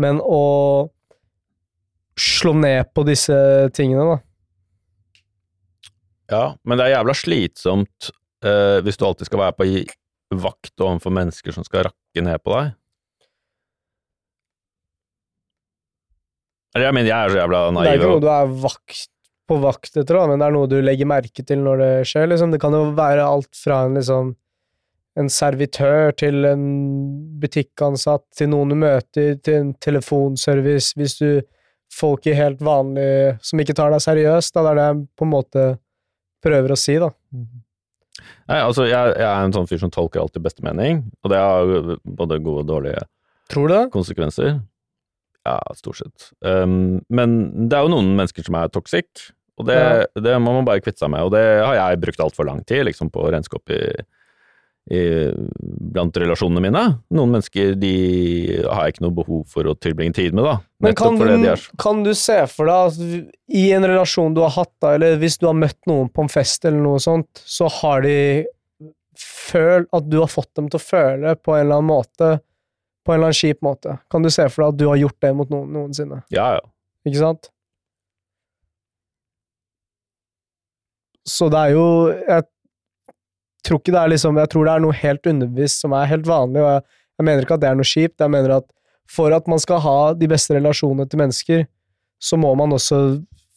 [0.00, 0.88] men å
[2.20, 3.36] slå ned på disse
[3.76, 4.18] tingene, da.
[6.30, 8.10] Ja, men det er jævla slitsomt
[8.46, 9.80] eh, hvis du alltid skal være på gi
[10.30, 12.76] vakt overfor mennesker som skal rakke ned på deg.
[16.70, 17.88] Eller jeg mener, jeg er så jævla naiv.
[17.88, 19.08] Det er ikke noe du er vakt,
[19.50, 22.28] på vakt etter, da, men det er noe du legger merke til når det skjer.
[22.30, 22.54] Liksom.
[22.54, 24.36] Det kan jo være alt fra en liksom
[25.20, 26.64] en servitør til en
[27.40, 31.40] butikkansatt, til noen du møter, til en telefonservice, hvis du
[31.94, 35.26] folk i helt vanlig som ikke tar deg seriøst, da det er det jeg på
[35.26, 35.64] en måte
[36.44, 37.10] prøver å si, da.
[38.50, 41.40] Nei, altså, jeg, jeg er en sånn fyr som tolker alltid beste mening, og det
[41.40, 43.02] har både gode og dårlige
[43.50, 43.84] Tror du det?
[43.94, 44.60] konsekvenser.
[45.46, 46.30] Ja, stort sett.
[46.44, 47.38] Um, men
[47.70, 49.30] det er jo noen mennesker som er toxic,
[49.60, 49.80] og det,
[50.24, 51.26] det må man bare kvitte seg med.
[51.26, 54.04] Og det har jeg brukt altfor lang tid liksom, på å renske opp i, i,
[54.88, 56.82] blant relasjonene mine.
[57.14, 57.92] Noen mennesker de
[58.64, 60.56] har jeg ikke noe behov for å tilbringe tid med, da.
[60.82, 64.54] Men kan du, er kan du se for deg at i en relasjon du har
[64.56, 67.70] hatt, da, eller hvis du har møtt noen på en fest eller noe sånt, så
[67.80, 68.16] har de
[69.20, 72.32] følt at du har fått dem til å føle på en eller annen måte,
[73.04, 73.98] på en eller annen kjip måte.
[74.10, 76.22] Kan du se for deg at du har gjort det mot noen noensinne?
[76.34, 76.64] Ja, ja.
[77.06, 77.50] Ikke sant?
[81.28, 82.44] Så det er jo Jeg
[83.70, 86.28] tror ikke det er liksom Jeg tror det er noe helt underbevisst som er helt
[86.28, 86.84] vanlig, og jeg,
[87.20, 88.20] jeg mener ikke at det er noe kjipt.
[88.20, 88.68] Jeg mener at
[89.10, 91.66] for at man skal ha de beste relasjonene til mennesker,
[92.20, 93.00] så må man også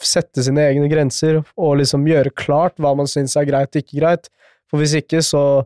[0.04, 4.00] sette sine egne grenser og liksom gjøre klart hva man syns er greit og ikke
[4.00, 4.30] greit.
[4.72, 5.64] For hvis ikke, så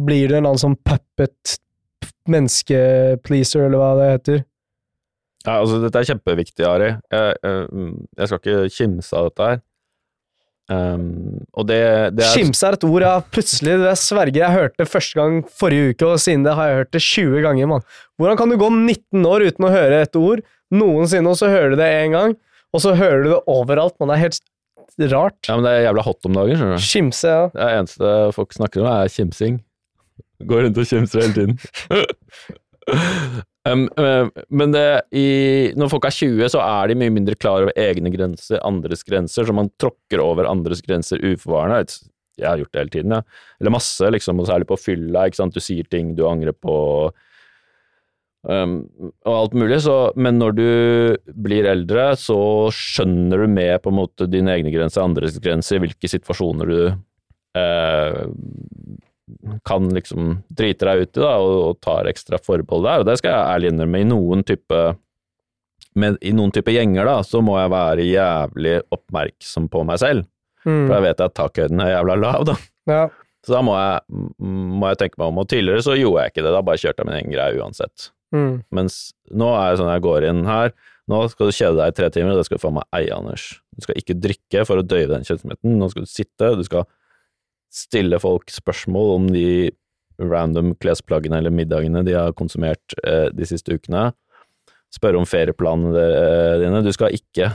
[0.00, 1.56] blir det en annen sånn puppet
[2.30, 4.40] menneskepleaser, eller hva det heter.
[5.46, 6.90] Ja, altså Dette er kjempeviktig, Ari.
[7.12, 9.62] Jeg, jeg, jeg skal ikke kimse av dette her.
[10.70, 11.80] Um, og det,
[12.14, 15.88] det er Skimse er et ord jeg plutselig Jeg sverger jeg hørte første gang forrige
[15.90, 17.70] uke, og siden det har jeg hørt det 20 ganger.
[17.72, 17.86] mann.
[18.20, 21.74] Hvordan kan du gå 19 år uten å høre et ord noensinne, og så hører
[21.74, 22.36] du det én gang,
[22.70, 23.96] og så hører du det overalt?
[23.98, 24.14] Man.
[24.14, 24.40] Er helt
[25.10, 25.40] rart.
[25.48, 26.86] Ja, men det er jævla hot om dagen, skjønner du.
[26.86, 27.44] Skimse, ja.
[27.56, 29.58] Det eneste folk snakker om, er kimsing.
[30.46, 31.58] Går rundt og kimser hele tiden.
[33.68, 34.84] um, um, men det,
[35.16, 35.26] i,
[35.78, 39.46] når folk er 20, så er de mye mindre klar over egne grenser, andres grenser,
[39.46, 41.84] så man tråkker over andres grenser uforvarende.
[42.40, 43.22] Jeg har gjort det hele tiden, ja.
[43.60, 45.26] Eller masse, liksom, og særlig på fylla.
[45.28, 45.56] ikke sant?
[45.56, 46.76] Du sier ting du angrer på,
[48.48, 48.78] um,
[49.26, 49.82] og alt mulig.
[49.84, 50.66] Så, men når du
[51.44, 52.40] blir eldre, så
[52.74, 56.80] skjønner du med på en måte dine egne grenser, andres grenser, hvilke situasjoner du
[57.58, 58.24] eh,
[59.66, 63.02] kan liksom drite deg ut i da, og, og tar ekstra forbehold der.
[63.02, 64.02] Og det skal jeg ærlig innrømme.
[64.02, 64.82] I noen type
[65.98, 70.28] med, I noen type gjenger da, så må jeg være jævlig oppmerksom på meg selv.
[70.66, 70.84] Mm.
[70.84, 72.56] For jeg vet at takhøyden er jævla lav, da.
[72.90, 73.02] ja.
[73.40, 75.38] Så da må jeg, må jeg tenke meg om.
[75.40, 78.10] Og tidligere så gjorde jeg ikke det, da bare kjørte jeg min egen greie uansett.
[78.36, 78.60] Mm.
[78.76, 78.98] Mens
[79.32, 80.74] nå er det sånn jeg går inn her,
[81.10, 83.16] nå skal du kjede deg i tre timer, og det skal du faen meg eie,
[83.16, 83.46] Anders.
[83.74, 86.84] Du skal ikke drikke for å døyve den kjedsomheten, nå skal du sitte, du skal
[87.70, 89.70] stille folk spørsmål om de
[90.20, 94.10] random klesplaggene eller middagene de har konsumert eh, de siste ukene.
[94.92, 96.82] Spørre om ferieplanene eh, dine.
[96.84, 97.52] Du skal ikke,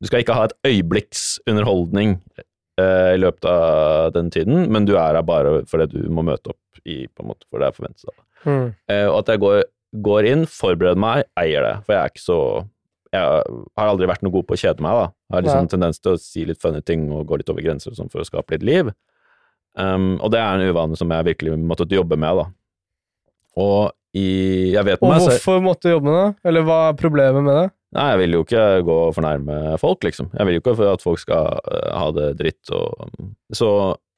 [0.00, 4.94] du skal ikke ha et øyeblikks underholdning eh, i løpet av den tiden, men du
[4.96, 7.78] er her bare fordi du må møte opp i, på en måte, for det er
[7.78, 8.24] forventet av deg.
[8.46, 8.68] Mm.
[8.92, 9.60] Eh, og at jeg går,
[10.06, 11.76] går inn, forbereder meg, eier det.
[11.86, 12.40] For jeg er ikke så
[13.14, 13.22] Jeg
[13.78, 15.04] har aldri vært noe god på å kjede meg, da.
[15.30, 15.72] Jeg har liksom ja.
[15.72, 18.26] tendens til å si litt funny ting og gå litt over grenser sånn for å
[18.28, 18.90] skape litt liv.
[19.76, 22.46] Um, og det er en uvane som jeg virkelig måttet jobbe med, da.
[23.60, 26.28] Og i Jeg vet Og meg selv hvorfor måtte du jobbe med det?
[26.48, 27.66] Eller hva er problemet med det?
[27.96, 30.30] Nei, jeg vil jo ikke gå og fornærme folk, liksom.
[30.36, 33.04] Jeg vil jo ikke at folk skal eh, ha det dritt og
[33.56, 33.68] Så,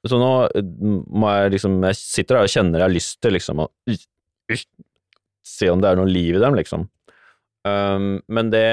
[0.06, 0.70] så nå eh,
[1.10, 3.68] må jeg liksom Jeg sitter der og kjenner jeg har lyst til liksom å
[5.48, 6.86] se om det er noe liv i dem, liksom.
[7.66, 8.64] Um, men det,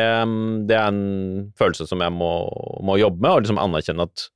[0.69, 2.31] det er en følelse som jeg må,
[2.85, 4.27] må jobbe med, og liksom anerkjenne at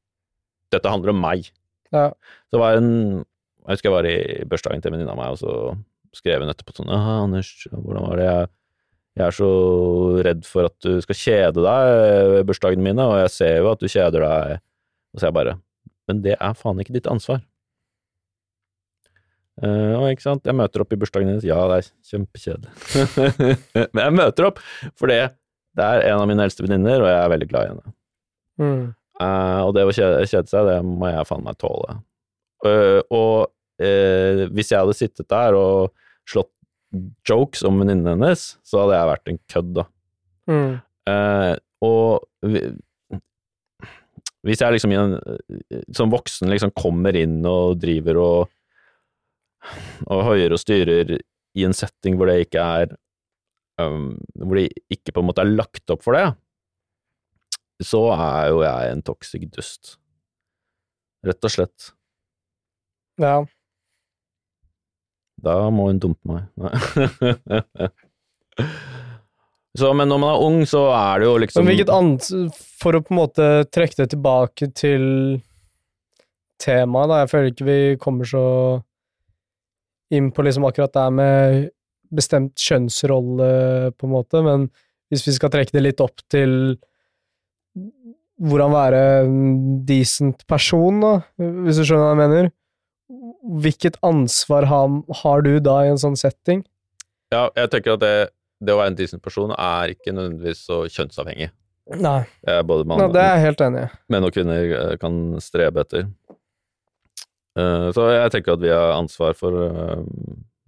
[0.74, 1.50] dette handler om meg.
[1.95, 2.06] Ja.
[2.52, 5.41] Så var en Jeg husker jeg var i bursdagen til en venninne av meg, og
[5.41, 8.28] så skrev hun etterpå sånn Ja, Anders, hvordan var det?
[8.30, 8.49] Jeg,
[9.19, 9.49] jeg er så
[10.25, 11.91] redd for at du skal kjede deg
[12.34, 14.63] ved bursdagene mine, og jeg ser jo at du kjeder deg.
[15.13, 15.56] Og så er jeg bare
[16.10, 17.43] Men det er faen ikke ditt ansvar.
[19.60, 21.43] Og ikke sant, jeg møter opp i bursdagen hennes.
[21.43, 22.71] ja, det er kjempekjedelig.
[23.93, 24.62] Men jeg møter opp,
[24.95, 25.19] for det,
[25.75, 27.93] det er en av mine eldste venninner, og jeg er veldig glad i henne.
[28.60, 28.86] Mm.
[29.20, 31.98] Eh, og det å kjede, kjede seg, det må jeg faen meg tåle.
[32.66, 33.48] Uh, og
[33.80, 35.94] uh, hvis jeg hadde sittet der og
[36.28, 36.52] slått
[37.28, 39.84] jokes om venninnen hennes, så hadde jeg vært en kødd, da.
[40.50, 40.72] Mm.
[41.86, 42.70] Og vi-
[44.48, 45.14] hvis jeg liksom en,
[45.96, 48.56] som voksen liksom kommer inn og driver og
[50.08, 51.18] og høyer og styrer
[51.60, 52.94] i en setting hvor det ikke er
[53.82, 56.30] um, Hvor det ikke på en måte er lagt opp for det,
[57.84, 59.96] så er jo jeg en toxic dust.
[61.26, 61.92] Rett og slett.
[63.20, 63.38] Ja.
[65.39, 66.48] Da må hun dumpe meg.
[66.60, 67.89] Nei.
[69.78, 72.26] Så, men når man er ung, så er det jo liksom Men hvilket annet
[72.82, 75.04] For å på en måte trekke det tilbake til
[76.60, 77.20] temaet, da.
[77.22, 78.46] Jeg føler ikke vi kommer så
[80.12, 81.70] inn på liksom akkurat det med
[82.10, 83.50] bestemt kjønnsrolle,
[83.94, 84.65] på en måte, men
[85.13, 86.74] hvis vi skal trekke det litt opp til
[88.39, 89.38] hvordan være en
[89.88, 91.13] decent person, da,
[91.65, 92.50] hvis du skjønner hva jeg mener.
[93.63, 94.92] Hvilket ansvar har,
[95.24, 96.62] har du da i en sånn setting?
[97.34, 98.13] Ja, jeg tenker at det,
[98.63, 101.50] det å være en decent person er ikke nødvendigvis så kjønnsavhengig.
[102.00, 102.20] Nei,
[102.70, 103.89] både man, Nei det er jeg helt enig i.
[104.13, 106.04] menn og kvinner eh, kan strebe etter.
[107.58, 110.04] Eh, Så jeg tenker at vi har ansvar for eh,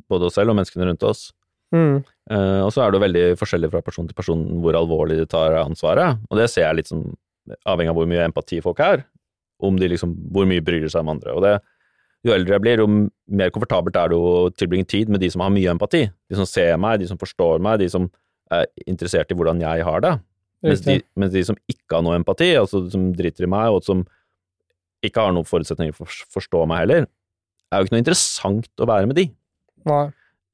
[0.10, 1.28] både oss selv og menneskene rundt oss.
[1.72, 2.02] Mm.
[2.32, 5.28] Uh, Og så er det jo veldig forskjellig fra person til person hvor alvorlig de
[5.30, 7.06] tar ansvaret, og det ser jeg litt som
[7.68, 9.06] avhengig av hvor mye empati folk er,
[9.62, 11.36] om de liksom, hvor mye bryr seg om andre.
[11.36, 11.54] Og det,
[12.28, 12.90] jo eldre jeg blir, jo
[13.42, 16.04] mer komfortabelt er det å tilbringe tid med de som har mye empati.
[16.30, 18.08] De som ser meg, de som forstår meg, de som
[18.54, 20.16] er interessert i hvordan jeg har det.
[20.62, 23.86] Mens de, mens de som ikke har noe empati, altså som driter i meg, og
[23.86, 24.04] som
[25.02, 27.08] ikke har noen forutsetninger for å forstå meg heller,
[27.72, 29.26] er jo ikke noe interessant å være med de.
[29.90, 30.04] Nei.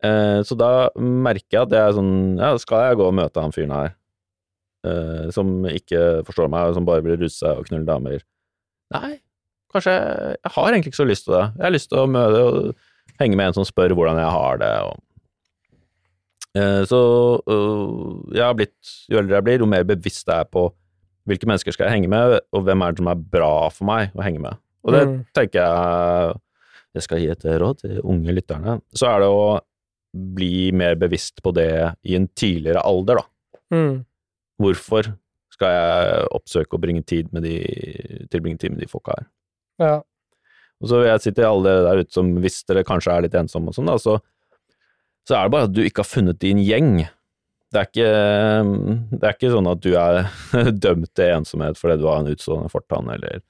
[0.06, 3.42] Eh, så da merker jeg at jeg er sånn Ja, skal jeg gå og møte
[3.42, 3.88] han fyren her
[4.86, 8.22] eh, som ikke forstår meg, og som bare vil ruse seg og knulle damer?
[8.94, 9.16] Nei,
[9.74, 11.46] kanskje jeg, jeg har egentlig ikke så lyst til det.
[11.58, 14.62] Jeg har lyst til å møte og henge med en som spør hvordan jeg har
[14.62, 14.72] det.
[14.86, 15.02] Og,
[16.62, 17.02] eh, så
[17.50, 20.68] øh, jeg har blitt, jo eldre jeg blir, jo mer bevisst jeg er på
[21.28, 24.14] hvilke mennesker skal jeg henge med, og hvem er det som er bra for meg
[24.16, 24.62] å henge med.
[24.88, 25.18] Og det Mm.
[25.36, 26.38] tenker jeg
[26.96, 28.78] jeg skal gi et råd til unge lytterne.
[28.96, 29.60] Så er det å
[30.14, 31.72] bli mer bevisst på det
[32.08, 33.26] i en tidligere alder, da.
[33.76, 33.96] Mm.
[34.62, 35.12] Hvorfor
[35.54, 37.58] skal jeg oppsøke og bringe tid med de,
[38.32, 39.28] tilbringe tid med de folka her?
[39.82, 39.98] Ja.
[40.82, 43.26] Og så vil jeg si til alle dere der ute som hvis dere kanskje er
[43.26, 44.18] litt ensomme og sånn, da, så,
[45.28, 47.00] så er det bare at du ikke har funnet din gjeng.
[47.74, 48.12] Det er ikke,
[49.12, 50.20] det er ikke sånn at du er
[50.86, 53.42] dømt til ensomhet fordi du har en utstående fortann, eller,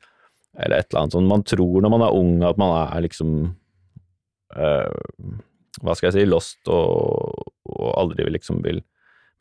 [0.56, 1.32] eller et eller annet sånt.
[1.32, 3.36] Man tror når man er ung at man er liksom
[4.56, 5.36] øh,
[5.84, 8.82] Hva skal jeg si, lost og, og aldri liksom vil,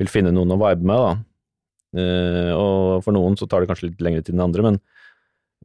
[0.00, 1.16] vil finne noen å vibe med, da.
[1.96, 4.80] Uh, og for noen så tar det kanskje litt lengre tid enn andre, men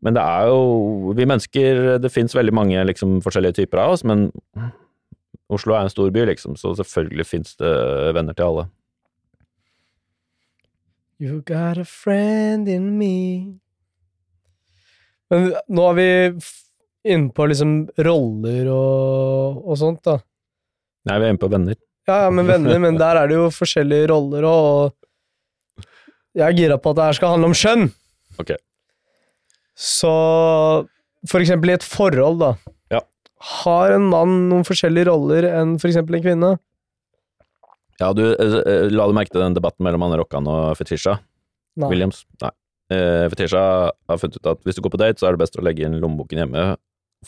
[0.01, 4.05] men det er jo Vi mennesker Det fins veldig mange liksom, forskjellige typer av oss,
[4.07, 4.29] men
[5.51, 7.71] Oslo er en stor by, liksom, så selvfølgelig fins det
[8.15, 8.61] venner til alle.
[11.19, 13.59] You got a friend in me
[15.29, 16.07] Men nå er vi
[17.11, 20.21] inne på liksom roller og, og sånt, da.
[21.09, 21.77] Nei, vi er inne på venner.
[22.09, 25.85] Ja, ja, men venner, men der er det jo forskjellige roller og
[26.37, 27.89] Jeg er gira på at det her skal handle om skjønn.
[28.39, 28.53] Ok.
[29.75, 30.11] Så
[31.27, 32.51] for eksempel i et forhold, da.
[32.93, 33.01] Ja.
[33.61, 36.51] Har en mann noen forskjellige roller enn for eksempel en kvinne?
[38.01, 41.19] Ja, du eh, eh, la du merke til den debatten mellom Anne Rokkan og Fetisha
[41.77, 41.91] Nei.
[41.91, 42.23] Williams?
[42.41, 42.53] Nei.
[42.91, 45.59] Eh, Fetisha har funnet ut at hvis du går på date, så er det best
[45.59, 46.65] å legge inn lommeboken hjemme.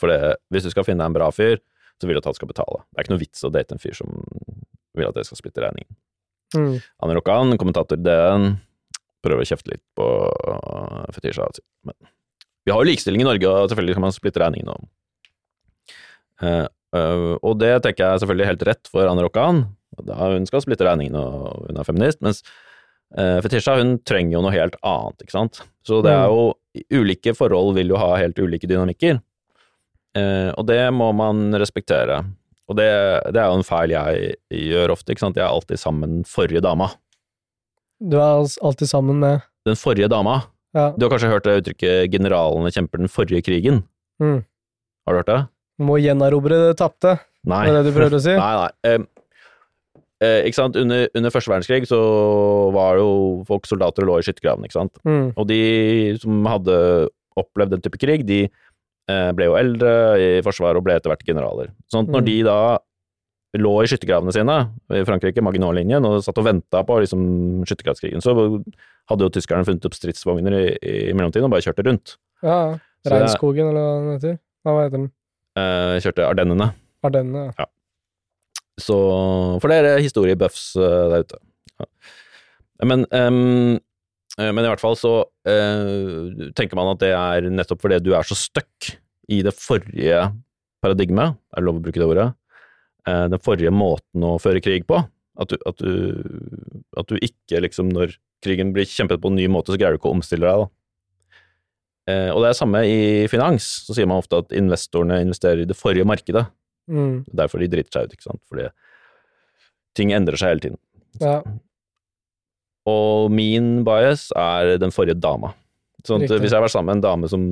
[0.00, 1.60] For det, hvis du skal finne deg en bra fyr,
[2.04, 2.82] så vil du at han skal betale.
[2.84, 4.12] Det er ikke noe vits å date en fyr som
[4.94, 5.96] vil at dere skal splitte regningen.
[6.54, 6.74] Mm.
[7.02, 8.50] Anne Rokkan, kommentator i DN,
[9.24, 10.06] prøver å kjefte litt på
[11.16, 11.48] Fetisha.
[11.88, 11.96] Men
[12.64, 14.70] vi har jo likestilling i Norge, og selvfølgelig kan man splitte regningen.
[14.74, 14.90] om.
[16.44, 19.64] Uh, øh, og det tenker jeg er selvfølgelig helt rett for Anne Rokkan.
[19.94, 22.22] Hun skal splitte regningen, og hun er feminist.
[22.24, 22.42] Mens
[23.16, 25.62] uh, Fetisha hun trenger jo noe helt annet, ikke sant.
[25.86, 26.52] Så det er jo
[26.90, 29.20] Ulike forhold vil jo ha helt ulike dynamikker.
[30.14, 32.22] Eh, og det må man respektere.
[32.70, 32.88] Og det,
[33.34, 34.36] det er jo en feil jeg
[34.70, 35.40] gjør ofte, ikke sant.
[35.40, 36.90] Jeg er alltid sammen med den forrige dama.
[38.00, 40.42] Du er alltid sammen med Den forrige dama.
[40.74, 40.90] Ja.
[40.96, 43.84] Du har kanskje hørt det uttrykket 'generalene kjemper den forrige krigen'?
[44.20, 44.44] Mm.
[45.06, 45.42] Har du hørt det?
[45.78, 47.18] Må gjenerobre det tapte.
[47.46, 47.64] Nei.
[47.66, 48.34] Det er det du prøver å si?
[48.40, 48.70] Nei, nei.
[48.90, 48.98] Eh,
[50.24, 50.76] eh, ikke sant?
[50.76, 52.00] Under, under første verdenskrig så
[52.74, 53.08] var jo
[53.48, 54.98] folk soldater og lå i skyttergravene, ikke sant.
[55.06, 55.32] Mm.
[55.36, 55.62] Og de
[56.22, 56.76] som hadde
[57.38, 58.44] opplevd den type krig, de
[59.06, 61.72] ble jo eldre i Forsvaret og ble etter hvert generaler.
[61.92, 62.28] Sånn at når Mm.
[62.30, 62.58] de da
[63.60, 64.54] lå i skyttergravene sine
[64.90, 67.20] i Frankrike, Maginot-linjen, og satt og venta på liksom,
[67.68, 68.32] skyttergravskrigen, så
[69.10, 72.16] hadde jo tyskerne funnet opp stridsvogner i, i mellomtiden og bare kjørte rundt.
[72.42, 74.38] Ja, Reinskogen, eller hva den heter.
[74.64, 75.06] Hva heter den?
[75.60, 76.70] Eh, kjørte Ardennene.
[77.04, 77.66] Ardennene, ja.
[78.80, 78.96] Så
[79.62, 81.38] for dere historiebuffs uh, der ute.
[81.78, 81.86] Ja.
[82.90, 83.78] Men, eh,
[84.50, 85.12] men i hvert fall så
[85.46, 88.90] eh, tenker man at det er nettopp fordi du er så stuck
[89.30, 90.26] i det forrige
[90.84, 92.28] paradigmet, er det lov å bruke det ordet,
[93.08, 94.98] eh, den forrige måten å føre krig på,
[95.40, 95.92] at du, at du,
[96.98, 100.02] at du ikke liksom når krigen blir kjempet på en ny måte, så greier du
[100.02, 100.66] ikke å omstille deg da.
[102.10, 102.98] Eh, og det er samme i
[103.32, 106.44] finans, så sier man ofte at investorene investerer i det forrige markedet,
[106.90, 107.24] Mm.
[107.32, 108.42] Derfor de driter seg ut, ikke sant.
[108.50, 108.68] Fordi
[109.96, 110.80] ting endrer seg hele tiden.
[111.22, 111.38] ja.
[112.86, 115.52] Og min bias er den forrige dama.
[116.04, 117.44] Sånn at hvis jeg har vært sammen med en dame som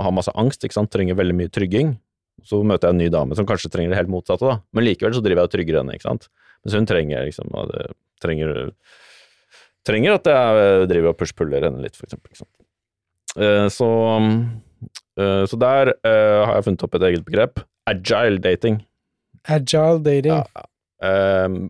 [0.00, 1.90] har masse angst, trenger veldig mye trygging,
[2.46, 4.60] så møter jeg en ny dame som kanskje trenger det helt motsatte, da.
[4.72, 6.28] Men likevel så driver jeg og trygger henne, ikke sant.
[6.64, 7.52] Mens hun trenger liksom
[8.22, 8.70] trenger,
[9.86, 12.32] trenger at jeg driver og push-puller henne litt, for eksempel.
[12.32, 12.54] Ikke sant?
[13.36, 13.90] Eh, Så,
[15.20, 17.60] eh, så der eh, har jeg funnet opp et eget begrep.
[17.90, 18.80] Agile dating.
[19.48, 20.32] Agile dating.
[20.40, 20.64] Ja,
[20.98, 21.68] Ehm,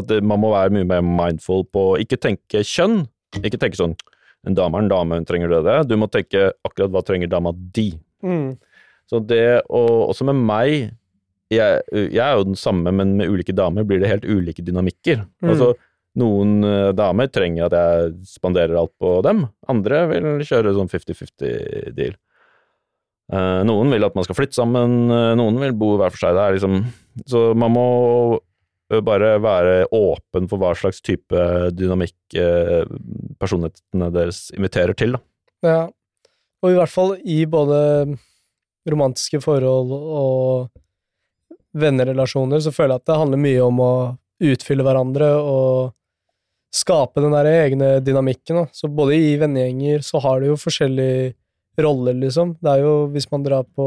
[0.00, 3.04] at man må være mye mer mindful på ikke tenke kjønn.
[3.40, 3.94] Ikke tenke sånn
[4.48, 5.76] en dame er en dame, hun trenger det det.
[5.90, 7.90] Du må tenke akkurat hva trenger dama di.
[8.24, 8.54] Mm.
[9.10, 10.72] Så det, og også med meg
[11.50, 15.24] jeg, jeg er jo den samme, men med ulike damer blir det helt ulike dynamikker.
[15.42, 15.50] Mm.
[15.50, 15.72] Altså,
[16.20, 22.14] noen eh, damer trenger at jeg spanderer alt på dem, andre vil kjøre sånn 50-50-deal.
[23.30, 26.38] Eh, noen vil at man skal flytte sammen, eh, noen vil bo hver for seg.
[26.38, 26.78] Det er liksom,
[27.30, 27.88] så man må
[28.38, 28.46] eh,
[29.06, 31.44] bare være åpen for hva slags type
[31.76, 32.82] dynamikk eh,
[33.38, 35.14] personlighetene deres inviterer til.
[35.14, 35.20] Da.
[35.66, 35.80] Ja.
[36.60, 37.78] Og i hvert fall i både
[38.90, 40.70] romantiske forhold og
[41.78, 43.92] vennerelasjoner, så føler jeg at det handler mye om å
[44.50, 45.92] utfylle hverandre og
[46.74, 48.62] skape den der egne dynamikken.
[48.62, 48.66] Da.
[48.74, 51.34] Så både i vennegjenger så har du jo forskjellige
[51.80, 52.56] roller, liksom.
[52.60, 53.86] Det er jo, hvis man drar på,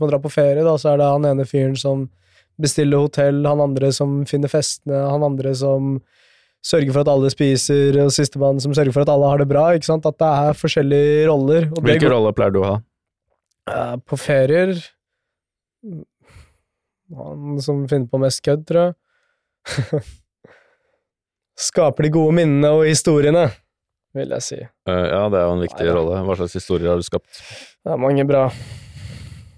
[0.00, 2.06] man drar på ferie, da, så er det han ene fyren som
[2.60, 5.96] bestiller hotell, han andre som finner festene, han andre som
[6.64, 9.66] sørger for at alle spiser, og sistemann som sørger for at alle har det bra.
[9.76, 10.06] ikke sant?
[10.08, 11.66] At det er forskjellige roller.
[11.76, 12.76] Og det går- roller pleier du å ha?
[13.68, 14.74] Eh, På ferier
[17.14, 18.94] Han som finner på mest kødd, tror jeg.
[21.68, 23.44] Skaper de gode minnene og historiene,
[24.16, 24.56] vil jeg si.
[24.58, 25.94] Eh, ja, det er jo en viktig Nei, ja.
[25.94, 26.22] rolle.
[26.26, 27.30] Hva slags historier har du skapt?
[27.84, 28.48] Det er mange bra.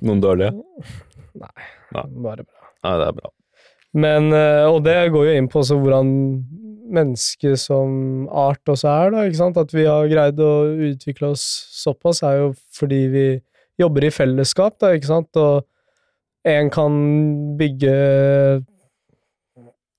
[0.04, 0.52] Noen dårlige?
[1.40, 2.55] Nei, Bare bra.
[2.86, 3.32] Nei, det er bra.
[3.96, 6.10] Men, eh, og det går jo inn på hvordan
[6.86, 9.58] mennesket som art også er, da, ikke sant?
[9.58, 10.52] At vi har greid å
[10.92, 11.44] utvikle oss
[11.80, 13.26] såpass, er jo fordi vi
[13.80, 15.40] jobber i fellesskap, da, ikke sant?
[15.40, 15.66] Og
[16.46, 16.96] en kan
[17.58, 17.94] bygge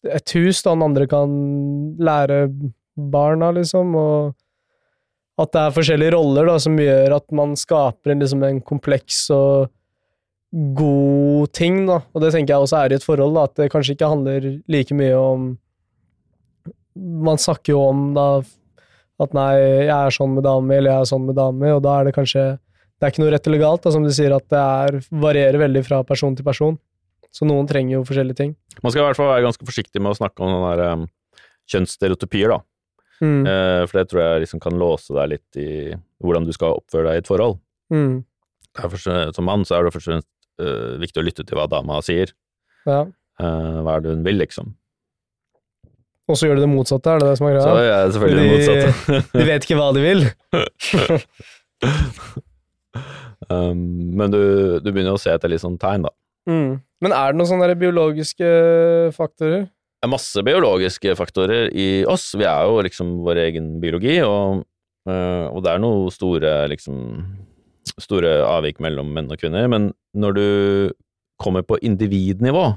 [0.08, 1.32] et hus, da den andre kan
[2.00, 2.46] lære
[2.96, 8.46] barna, liksom, og at det er forskjellige roller da, som gjør at man skaper liksom,
[8.48, 9.68] en kompleks og
[10.58, 12.02] god ting, da.
[12.14, 14.52] Og det tenker jeg også er i et forhold, da, at det kanskje ikke handler
[14.72, 15.48] like mye om
[16.98, 18.42] Man snakker jo om da
[19.22, 19.52] at nei,
[19.86, 22.14] jeg er sånn med dame, eller jeg er sånn med dame, og da er det
[22.14, 22.46] kanskje
[22.98, 25.62] Det er ikke noe rett eller galt, da, som du sier, at det er, varierer
[25.62, 26.80] veldig fra person til person.
[27.30, 28.56] Så noen trenger jo forskjellige ting.
[28.82, 31.04] Man skal i hvert fall være ganske forsiktig med å snakke om sånne der, um,
[31.70, 32.58] kjønnsstereotypier, da.
[33.22, 33.44] Mm.
[33.46, 35.70] Uh, for det tror jeg liksom kan låse deg litt i
[36.26, 37.60] hvordan du skal oppføre deg i et forhold.
[37.94, 38.16] Mm.
[38.82, 39.06] Derfor,
[39.38, 40.32] som mann så er det først og fremst
[40.62, 42.30] eh, viktig å lytte til hva dama sier.
[42.88, 43.02] Ja.
[43.38, 44.66] Uh, hva er det hun vil, liksom.
[46.28, 47.86] Og så gjør de det motsatte, er det det som er Så greia?
[47.86, 48.88] jeg er selvfølgelig det motsatte.
[49.38, 50.22] De vet ikke hva de vil.
[53.54, 53.82] um,
[54.20, 54.42] men du,
[54.84, 56.14] du begynner å se etter litt sånn tegn, da.
[56.50, 56.72] Mm.
[57.04, 58.48] Men er det noen sånne biologiske
[59.16, 59.62] faktorer?
[59.98, 62.30] Det er masse biologiske faktorer i oss.
[62.38, 64.62] Vi er jo liksom vår egen biologi, og,
[65.10, 66.96] eh, og det er noen store, liksom
[68.02, 70.48] Store avvik mellom menn og kvinner, men når du
[71.42, 72.70] kommer på individnivå,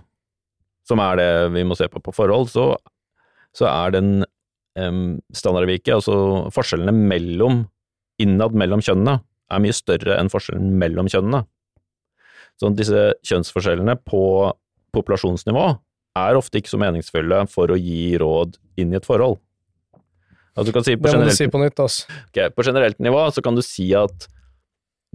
[0.88, 2.72] som er det vi må se på på forhold, så,
[3.56, 4.10] så er den
[4.78, 7.64] um, standardavviket, altså forskjellene mellom
[8.20, 11.44] innad mellom kjønnene, er mye større enn forskjellen mellom kjønnene.
[12.60, 14.22] Så disse kjønnsforskjellene på
[14.94, 15.64] populasjonsnivå
[16.20, 19.38] er ofte ikke så meningsfulle for å gi råd inn i et forhold.
[20.52, 22.02] Altså du kan si på, Det må du si på nytt, ass.
[22.28, 24.26] Okay, på generelt nivå så kan du si at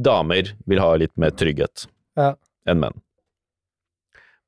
[0.01, 1.87] damer vil ha litt mer trygghet
[2.17, 2.33] Ja.
[2.67, 2.97] enn menn.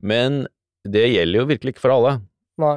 [0.01, 0.45] Men
[0.87, 2.13] det gjelder jo virkelig ikke for alle.
[2.61, 2.75] Nei.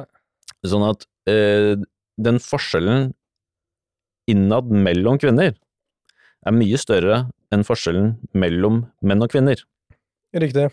[0.67, 1.75] Sånn at eh,
[2.21, 3.11] den forskjellen
[4.31, 5.53] innad mellom kvinner
[6.45, 9.61] er mye større enn forskjellen mellom menn og kvinner.
[10.33, 10.69] Riktig.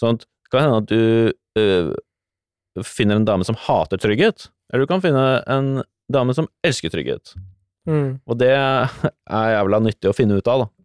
[0.00, 1.90] Sånn at det kan hende at du eh,
[2.86, 5.70] finner en dame som hater trygghet, eller du kan finne en
[6.12, 7.34] dame som elsker trygghet.
[7.88, 8.18] Mm.
[8.28, 8.88] Og det er
[9.28, 10.77] jævla nyttig å finne ut av, da.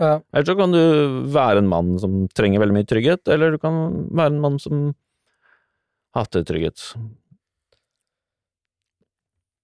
[0.00, 0.14] Ja.
[0.32, 0.80] Eller så kan du
[1.28, 3.80] være en mann som trenger veldig mye trygghet, eller du kan
[4.16, 4.92] være en mann som
[6.16, 6.80] hater trygghet.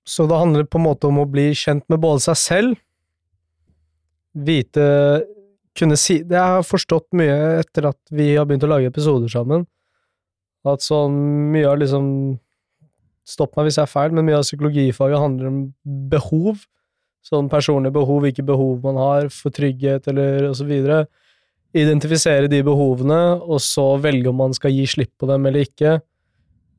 [0.07, 2.83] Så det handler på en måte om å bli kjent med både seg selv,
[4.37, 4.85] vite
[5.77, 9.29] Kunne si Det jeg har forstått mye etter at vi har begynt å lage episoder
[9.33, 9.65] sammen,
[10.65, 11.17] at sånn
[11.53, 12.07] mye av liksom
[13.27, 15.57] Stopp meg hvis jeg er feil, men mye av psykologifaget handler om
[16.13, 16.61] behov.
[17.27, 21.07] Sånn personlige behov, hvilke behov man har for trygghet eller videre.
[21.77, 25.97] Identifisere de behovene, og så velge om man skal gi slipp på dem eller ikke.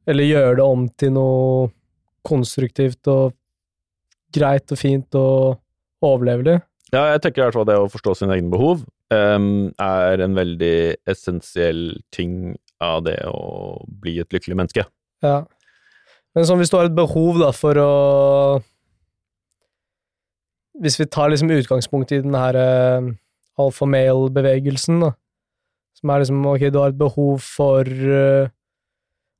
[0.08, 1.68] Eller gjøre det om til noe
[2.28, 3.36] konstruktivt og
[4.34, 5.60] greit og fint og
[6.04, 6.62] overlevelig.
[6.94, 10.38] Ja, jeg tenker i hvert fall det å forstå sine egne behov um, er en
[10.38, 10.78] veldig
[11.10, 14.88] essensiell ting av det å bli et lykkelig menneske.
[15.26, 15.42] Ja.
[16.38, 17.92] Men sånn hvis du har et behov da for å
[20.82, 23.08] Hvis vi tar liksom utgangspunkt i den her uh,
[23.58, 25.12] alfa male-bevegelsen, da,
[25.98, 28.50] som er liksom ok, du har et behov for uh,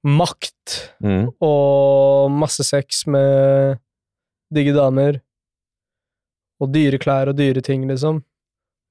[0.08, 0.54] makt
[1.00, 1.30] Mm.
[1.42, 3.78] og masse sex med
[4.54, 5.20] digge damer
[6.60, 8.24] og dyre klær og dyre ting, liksom.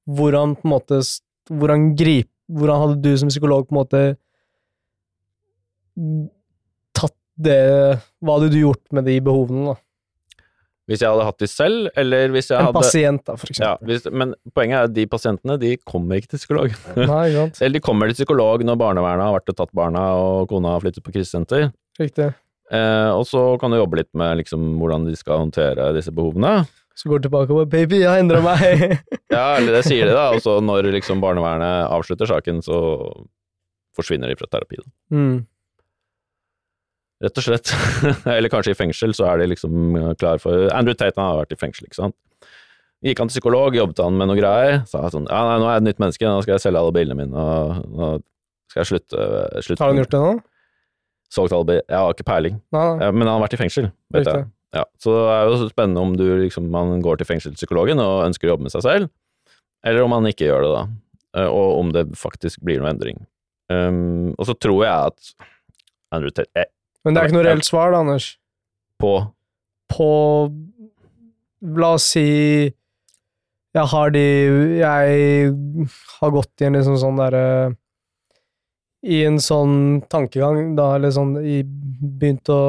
[0.07, 1.01] Hvordan på en måte
[1.51, 4.03] Hvordan gripe Hvordan hadde du som psykolog på en måte
[6.95, 7.59] tatt det
[8.23, 9.77] Hva hadde du gjort med de behovene, da?
[10.87, 13.73] Hvis jeg hadde hatt de selv, eller hvis jeg En hadde pasient, da, for ja,
[13.75, 13.91] eksempel.
[13.91, 16.77] hvis, Men poenget er at de pasientene de kommer ikke til psykolog.
[17.11, 17.59] Nei, sant?
[17.61, 20.85] Eller de kommer til psykolog når barnevernet har vært og tatt barna og kona har
[20.85, 21.73] flyttet på krisesenter.
[21.99, 22.31] Riktig.
[22.71, 26.61] Eh, og så kan du jobbe litt med liksom, hvordan de skal håndtere disse behovene.
[26.97, 28.97] Så går du tilbake og bare 'Baby, jeg endra meg'.
[29.37, 32.79] Ja, eller det sier de da, og så når liksom barnevernet avslutter saken, så
[33.97, 34.79] forsvinner de fra terapi.
[34.81, 34.89] Da.
[35.13, 35.37] mm.
[37.25, 37.73] Rett og slett.
[38.37, 41.61] eller kanskje i fengsel, så er de liksom klar for Andrew Tate har vært i
[41.61, 42.17] fengsel, ikke sant.
[43.05, 45.77] Gikk han til psykolog, jobbet han med noe greier, sa sånn ja, nei, nå er
[45.77, 48.11] jeg et nytt menneske, nå skal jeg selge alle bilene mine, og nå
[48.73, 49.27] skal jeg slutte,
[49.65, 50.35] slutte Har han gjort det nå?
[51.37, 51.87] Solgt alle bilene...
[51.93, 53.11] Jeg har ikke peiling, Nei, nei.
[53.13, 54.43] Men han har vært i fengsel, vet Riktig.
[54.43, 54.53] jeg.
[54.77, 58.49] Ja, så det er jo spennende om du liksom, man går til fengselspsykologen og ønsker
[58.49, 59.13] å jobbe med seg selv,
[59.87, 60.87] eller om man ikke gjør det da,
[61.37, 63.21] Eh, og om det faktisk blir noe endring.
[63.67, 65.49] Um, og så tror jeg at
[66.15, 66.69] Andrew Tate
[67.07, 68.33] Men det er ikke noe reelt svar, da, Anders.
[68.99, 69.15] på
[69.93, 70.11] På
[71.79, 72.27] La oss si
[72.67, 74.27] Jeg har de
[74.81, 75.55] Jeg
[76.19, 77.47] har gått i en liksom sånn derre
[79.07, 82.63] I en sånn tankegang, da, eller sånn i, Begynt å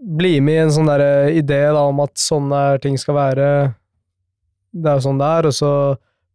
[0.00, 3.48] bli med i en sånn derre idé da, om at sånn er ting skal være.
[4.72, 5.72] Det er jo sånn det er, og så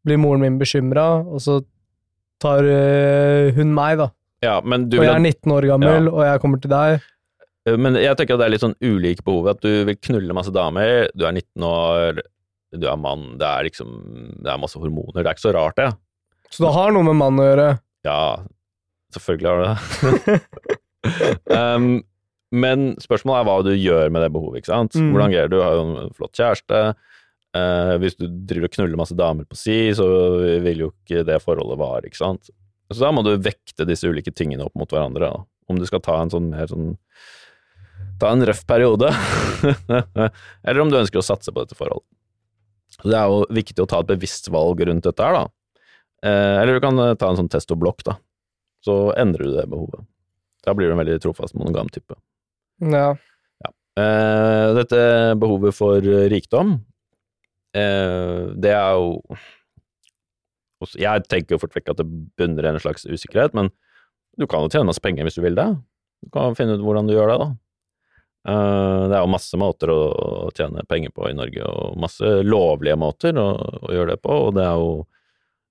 [0.06, 1.56] blir moren min bekymra, og så
[2.42, 4.12] tar øh, hun meg, da.
[4.44, 7.06] Ja, men du Og jeg er 19 år gammel, og jeg kommer til deg.
[7.82, 10.54] men jeg tenker at det er litt sånn ulike behov, at du vil knulle masse
[10.54, 12.20] damer, du er 19 år,
[12.76, 13.94] du er mann, det er liksom,
[14.44, 15.92] det er masse hormoner, det er ikke så rart det.
[16.52, 17.70] Så det har noe med mann å gjøre.
[18.06, 18.20] Ja,
[19.16, 20.42] selvfølgelig har du det.
[21.52, 21.90] um,
[22.66, 24.98] men spørsmålet er hva du gjør med det behovet, ikke sant?
[25.00, 25.10] Mm.
[25.16, 25.58] Hvordan greier du?
[25.58, 26.84] Du har jo en flott kjæreste.
[27.56, 30.06] Uh, hvis du driver og knuller masse damer på si, så
[30.64, 32.52] vil jo ikke det forholdet vare, ikke sant?
[32.94, 35.32] Så da må du vekte disse ulike tingene opp mot hverandre.
[35.32, 35.72] Da.
[35.72, 36.94] Om du skal ta en sånn mer sånn
[38.20, 39.10] Ta en røff periode,
[40.68, 42.08] eller om du ønsker å satse på dette forholdet.
[42.96, 45.82] Så det er jo viktig å ta et bevisst valg rundt dette her, da.
[46.24, 48.16] Eh, eller du kan eh, ta en sånn testoblokk, da.
[48.88, 50.08] Så endrer du det behovet.
[50.64, 52.16] Da blir du en veldig trofast monogam type.
[53.64, 53.72] Ja.
[54.00, 55.02] Eh, dette
[55.40, 56.78] behovet for rikdom,
[57.76, 59.38] eh, det er jo
[60.86, 62.08] også- Jeg tenker jo fort vekk at det
[62.38, 63.70] bunner i en slags usikkerhet, men
[64.38, 65.70] du kan jo tjene masse penger hvis du vil det.
[66.24, 67.50] Du kan finne ut hvordan du gjør det, da.
[68.46, 72.98] Eh, det er jo masse måter å tjene penger på i Norge, og masse lovlige
[72.98, 73.48] måter å,
[73.90, 75.08] å gjøre det på, og det er jo,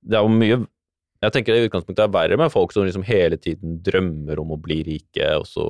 [0.05, 0.67] det er jo mye
[1.25, 4.51] jeg tenker det i utgangspunktet er verre med folk som liksom hele tiden drømmer om
[4.53, 5.65] å bli rike, og så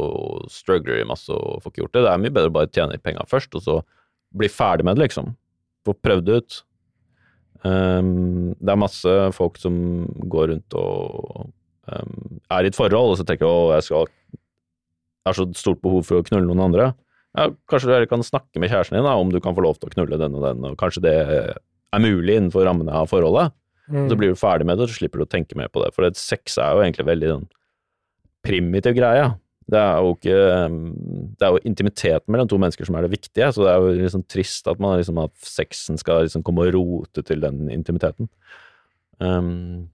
[0.50, 2.02] struggler de masse og får ikke gjort det.
[2.06, 3.76] Det er mye bedre å bare tjene penga først, og så
[4.34, 5.30] bli ferdig med det, liksom.
[5.86, 6.56] Få prøvd det ut.
[7.64, 9.76] Um, det er masse folk som
[10.28, 11.46] går rundt og
[11.88, 14.10] um, er i et forhold, og så tenker å, jeg skal
[15.24, 16.90] har så stort behov for å knulle noen andre.
[17.34, 19.90] Ja, kanskje du kan snakke med kjæresten din da, om du kan få lov til
[19.90, 23.54] å knulle den og den, og kanskje det er mulig innenfor rammene av forholdet.
[23.90, 24.06] Mm.
[24.10, 25.90] Så blir du ferdig med det, og så slipper du å tenke mer på det.
[25.96, 27.48] For det, sex er jo egentlig veldig sånn
[28.44, 29.26] primitiv greie.
[29.70, 30.40] Det er jo ikke
[31.40, 33.94] Det er jo intimiteten mellom to mennesker som er det viktige, så det er jo
[34.02, 38.28] liksom trist at man liksom at sexen skal liksom komme og rote til den intimiteten.
[39.22, 39.88] Um,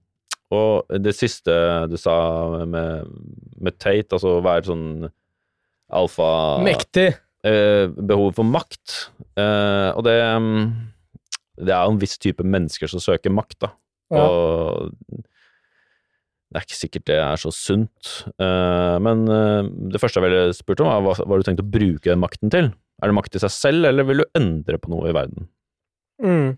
[0.51, 1.53] og det siste
[1.87, 2.15] du sa
[2.67, 3.07] med,
[3.61, 4.87] med Tate, altså være sånn
[5.91, 6.29] alfa
[6.65, 7.13] Mektig.
[7.47, 8.97] eh, behovet for makt.
[9.39, 10.65] Eh, og det mm,
[11.61, 13.71] Det er jo en viss type mennesker som søker makt, da.
[14.11, 14.25] Ja.
[14.25, 14.91] Og
[16.51, 18.09] det er ikke sikkert det er så sunt.
[18.35, 21.71] Eh, men eh, det første jeg ville spurt om, var hva, hva du tenkte å
[21.71, 22.67] bruke den makten til?
[23.01, 25.47] Er det makt i seg selv, eller vil du endre på noe i verden?
[26.21, 26.51] Mm.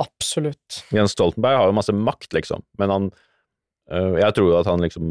[0.00, 0.82] Absolutt.
[0.94, 3.08] Jens Stoltenberg har jo masse makt, liksom, men han
[3.92, 5.10] øh, Jeg tror jo at han liksom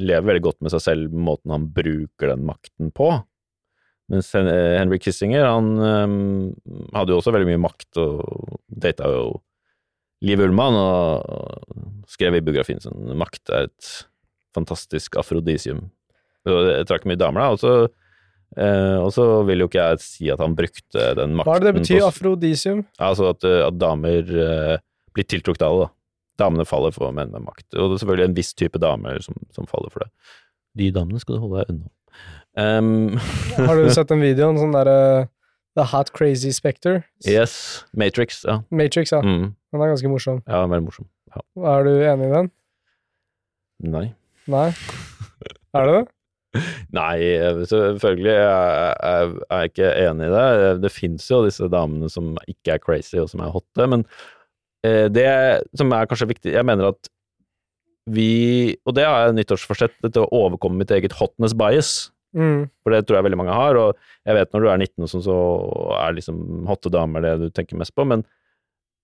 [0.00, 3.12] lever veldig godt med seg selv, måten han bruker den makten på.
[4.12, 5.70] Mens Hen- eh, Henry Kissinger, han
[6.92, 9.24] hadde jo også veldig mye makt, og data jo
[10.22, 14.06] Liv Ullmann, og, skrev i biografien sin 'Makt er et
[14.54, 15.90] fantastisk afrodisium'.
[16.46, 17.50] Jeg trakk mye damer, da.
[17.50, 17.88] Og så,
[18.56, 21.60] eh, og så vil jo ikke jeg si at han brukte den makten Hva er
[21.64, 22.84] det det betyr, på- afrodisium?
[23.00, 24.78] Altså at, eh, at damer eh,
[25.14, 25.90] blir tiltrukket av det, da.
[26.44, 27.64] Damene faller for menn med makt.
[27.78, 30.10] Og det er selvfølgelig en viss type damer som, som faller for det.
[30.76, 31.90] De damene skal du holde deg unna.
[32.56, 33.16] Um,
[33.66, 34.58] Har du sett den videoen?
[34.58, 35.28] Sånn derre
[35.76, 37.04] The Hot Crazy Spectre?
[37.26, 37.84] yes.
[37.94, 38.60] Matrix, ja.
[38.70, 39.20] Matrix, ja.
[39.22, 40.42] Mm, Den er ganske morsom.
[40.46, 41.06] ja, den er veldig morsom.
[41.34, 41.40] Ja.
[41.74, 42.50] Er du enig i den?
[43.90, 44.04] Nei.
[44.50, 44.68] Nei?
[45.74, 46.04] Er du det?
[46.94, 47.16] Nei,
[47.66, 50.68] selvfølgelig jeg er jeg ikke enig i det.
[50.84, 54.04] Det fins jo disse damene som ikke er crazy, og som er hotte, men
[54.86, 55.26] eh, det
[55.74, 57.10] som er kanskje viktig Jeg mener at
[58.06, 61.92] vi Og det har jeg nyttårsforsett, til å overkomme mitt eget hotness bias.
[62.36, 62.68] Mm.
[62.84, 63.98] For det tror jeg veldig mange har, og
[64.28, 65.36] jeg vet når du er 19 og sånn, så
[65.98, 68.22] er liksom hotte damer det du tenker mest på, men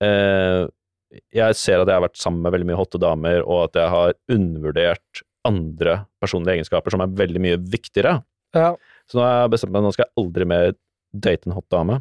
[0.00, 3.92] jeg ser at jeg har vært sammen med veldig mye hotte damer, og at jeg
[3.92, 8.18] har undervurdert andre personlige egenskaper som er veldig mye viktigere.
[8.56, 8.74] Ja.
[9.08, 10.72] Så nå har jeg bestemt meg, nå skal jeg aldri mer
[11.10, 12.00] date en hot dame.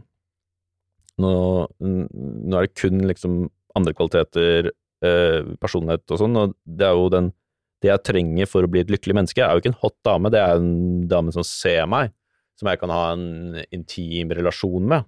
[1.19, 1.31] Nå,
[1.79, 3.41] nå er det kun liksom
[3.77, 4.71] andre kvaliteter,
[5.05, 7.33] eh, personlighet og sånn, og det er jo den
[7.79, 10.31] det jeg trenger for å bli et lykkelig menneske, er jo ikke en hot dame,
[10.33, 12.11] det er en dame som ser meg,
[12.59, 15.07] som jeg kan ha en intim relasjon med.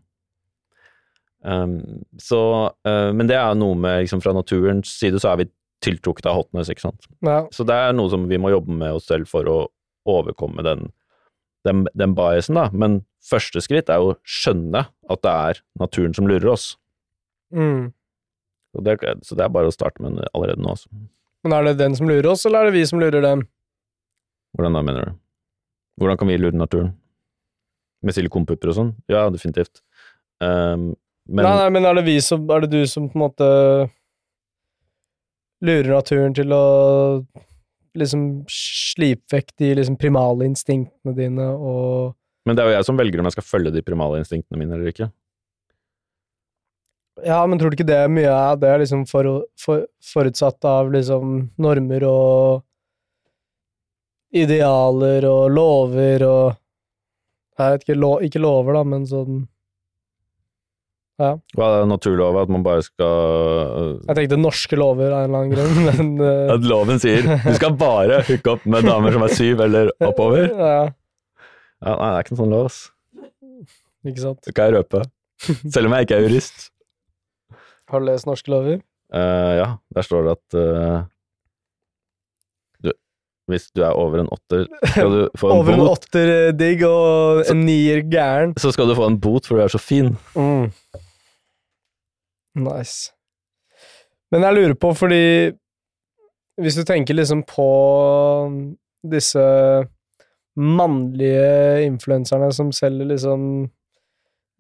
[1.42, 2.42] Um, så,
[2.86, 5.50] uh, men det er noe med, liksom fra naturens side, så er vi
[5.82, 7.08] tiltrukket av hotness, ikke sant.
[7.26, 7.44] ja.
[7.54, 9.60] Så det er noe som vi må jobbe med oss selv for å
[10.10, 10.92] overkomme den,
[11.66, 12.68] den, den biasen, da.
[12.74, 16.76] Men første skritt er å skjønne at det er naturen som lurer oss.
[17.54, 17.90] Mm.
[18.72, 20.78] Så det, så det er bare å starte med den allerede nå.
[20.78, 20.90] Altså.
[21.44, 23.46] Men er det den som lurer oss, eller er det vi som lurer dem?
[24.56, 25.22] Hvordan da, mener du?
[26.02, 26.94] Hvordan kan vi lure naturen?
[28.06, 28.92] Med silikonpupper og sånn?
[29.12, 29.84] Ja, definitivt.
[30.42, 30.94] Um,
[31.32, 33.48] men nei, nei, men er det vi som Er det du som på en måte
[35.62, 36.64] lurer naturen til å
[37.98, 42.14] liksom slipe vekk de liksom primale instinktene dine og
[42.48, 44.74] Men det er jo jeg som velger om jeg skal følge de primale instinktene mine
[44.78, 45.12] eller ikke.
[47.22, 50.66] Ja, men tror du ikke det er mye av det er liksom for, for, forutsatt
[50.66, 52.64] av liksom normer og
[54.32, 56.58] idealer og lover og
[57.60, 59.42] Jeg vet ikke, lo, ikke lover, da, men sånn
[61.20, 61.34] Ja.
[61.58, 62.48] Hva er naturlovet?
[62.48, 66.52] At man bare skal Jeg tenkte norske lover av en eller annen grunn, men uh...
[66.56, 70.48] At loven sier du skal bare hooke opp med damer som er syv eller oppover?
[70.72, 70.88] Ja,
[71.82, 72.80] Ja, nei, det er ikke en sånn lov, ass.
[74.06, 74.40] ikke sant.
[74.46, 75.00] Det kan jeg røpe.
[75.74, 76.68] Selv om jeg ikke er jurist.
[77.90, 78.84] Har du lest norske lover?
[79.12, 80.62] Uh, ja, der står det at du,
[83.52, 85.92] hvis du er over en åtter, skal du få en Over en bot.
[86.00, 88.56] åtter eh, digg og en nier gæren.
[88.60, 90.14] Så skal du få en bot for du er så fin.
[90.36, 90.70] Mm.
[92.66, 93.12] Nice.
[94.32, 95.24] Men jeg lurer på, fordi
[96.62, 97.68] Hvis du tenker liksom på
[99.12, 99.42] disse
[100.60, 103.46] mannlige influenserne som selger liksom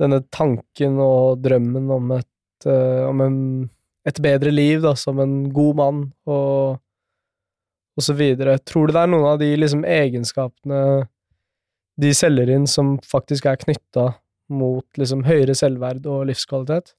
[0.02, 3.36] denne tanken og drømmen om et, eh, om en,
[4.08, 6.80] et bedre liv, da, som en god mann, og,
[7.98, 8.58] videre.
[8.66, 11.08] Tror du det er noen av de liksom egenskapene
[12.02, 14.14] de selger inn som faktisk er knytta
[14.50, 16.94] mot liksom høyere selvverd og livskvalitet?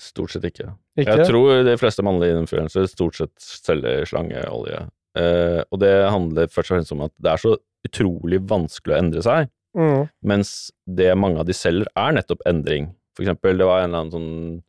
[0.00, 0.70] Stort sett ikke.
[0.96, 1.16] Ikke?
[1.18, 4.86] Jeg tror de fleste mannlige influensere stort sett selger slangeolje.
[5.18, 8.98] Eh, og det handler først og fremst om at det er så utrolig vanskelig å
[9.00, 10.08] endre seg, Mm.
[10.26, 12.88] mens det mange av de selger, er nettopp endring.
[13.14, 14.62] For eksempel, det var en eller annen sånn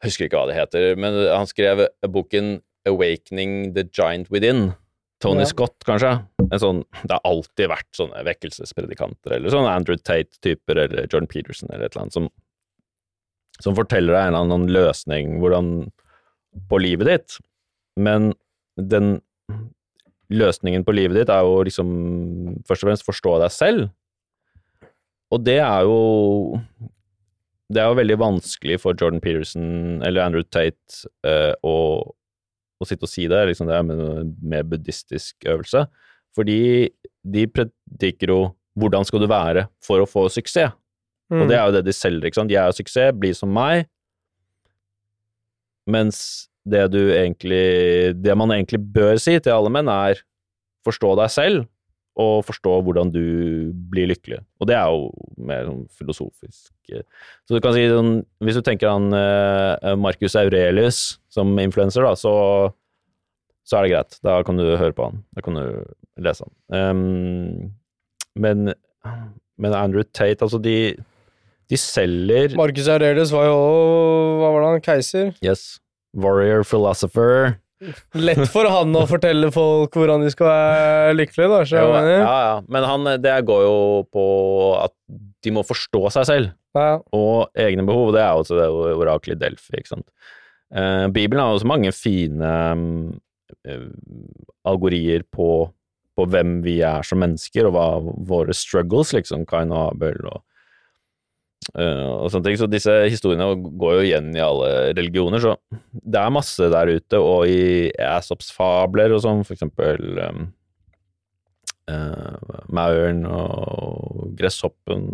[0.00, 4.74] Jeg husker ikke hva det heter, men han skrev boken 'Awakening the Giant Within'.
[5.20, 5.50] Tony Ja.
[5.50, 6.14] Scott, kanskje.
[6.50, 11.68] En sånn, det har alltid vært sånne vekkelsespredikanter, eller sånne Andrew Tate-typer, eller Jordan Peterson,
[11.68, 12.28] eller et eller annet, som,
[13.60, 15.90] som forteller deg en eller annen løsning hvordan,
[16.72, 17.36] på livet ditt.
[18.00, 18.32] Men
[18.80, 19.18] den
[20.30, 21.90] løsningen på livet ditt er jo liksom
[22.68, 23.90] først og fremst forstå deg selv.
[25.30, 26.58] Og det er jo
[27.70, 32.02] Det er jo veldig vanskelig for Jordan Peterson eller Andrew Tate uh, å,
[32.80, 33.42] å sitte og si det.
[33.50, 35.84] Liksom det er en mer buddhistisk øvelse.
[36.36, 36.90] Fordi
[37.26, 38.40] de prediker jo
[38.78, 40.76] hvordan skal du være for å få suksess.
[41.30, 41.42] Mm.
[41.42, 42.52] Og det er jo det de selger, ikke sant.
[42.52, 43.84] Jeg er suksess, bli som meg.
[45.90, 50.20] Mens det du egentlig Det man egentlig bør si til alle menn, er
[50.86, 51.64] forstå deg selv,
[52.18, 53.22] og forstå hvordan du
[53.92, 54.40] blir lykkelig.
[54.60, 55.10] Og det er jo
[55.46, 57.04] mer sånn filosofisk eh.
[57.46, 62.16] Så du kan si sånn Hvis du tenker han eh, Marcus Aurelius som influenser, da,
[62.18, 62.34] så
[63.70, 64.16] så er det greit.
[64.26, 65.20] Da kan du høre på han.
[65.36, 65.64] Da kan du
[66.24, 66.54] lese han.
[66.74, 67.68] Um,
[68.34, 68.72] men,
[69.60, 70.96] men Andrew Tate, altså de
[71.70, 73.58] de selger Marcus Aurelius var jo
[74.40, 74.80] Hva var det han?
[74.82, 75.28] Keiser?
[75.38, 75.78] Yes.
[76.18, 77.60] Warrior philosopher.
[78.20, 81.60] Lett for han å fortelle folk hvordan de skal være lykkelige, da.
[81.80, 82.54] Jo, ja, ja.
[82.68, 83.76] Men han, det går jo
[84.12, 84.24] på
[84.82, 84.94] at
[85.44, 86.98] de må forstå seg selv Ja.
[87.16, 88.10] og egne behov.
[88.10, 88.68] og Det er jo også det
[89.00, 90.06] oraklet i Delphi, ikke sant.
[90.70, 92.50] Eh, Bibelen har også mange fine
[93.66, 93.88] eh,
[94.68, 95.48] algorier på,
[96.16, 97.88] på hvem vi er som mennesker, og hva
[98.28, 100.42] våre struggles, liksom, Kain og Abel og,
[101.74, 102.58] eh, og sånne ting.
[102.60, 103.48] Så disse historiene
[103.80, 105.56] går jo igjen i alle religioner, så
[105.92, 110.48] det er masse der ute, og i Aesops fabler og sånn, for eksempel um,
[111.90, 115.08] uh, Mauren og Gresshoppen.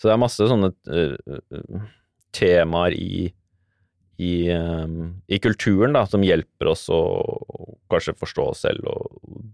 [0.00, 1.86] Så det er masse sånne uh,
[2.36, 3.30] temaer i,
[4.20, 7.02] i, um, i kulturen da, som hjelper oss å
[7.90, 9.48] kanskje forstå oss selv og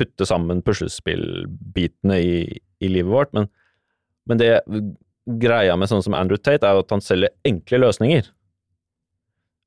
[0.00, 2.36] putte sammen puslespillbitene i,
[2.80, 3.34] i livet vårt.
[3.36, 3.50] Men,
[4.28, 4.50] men det
[5.40, 8.26] greia med sånn som Andrew Tate, er at han selger enkle løsninger.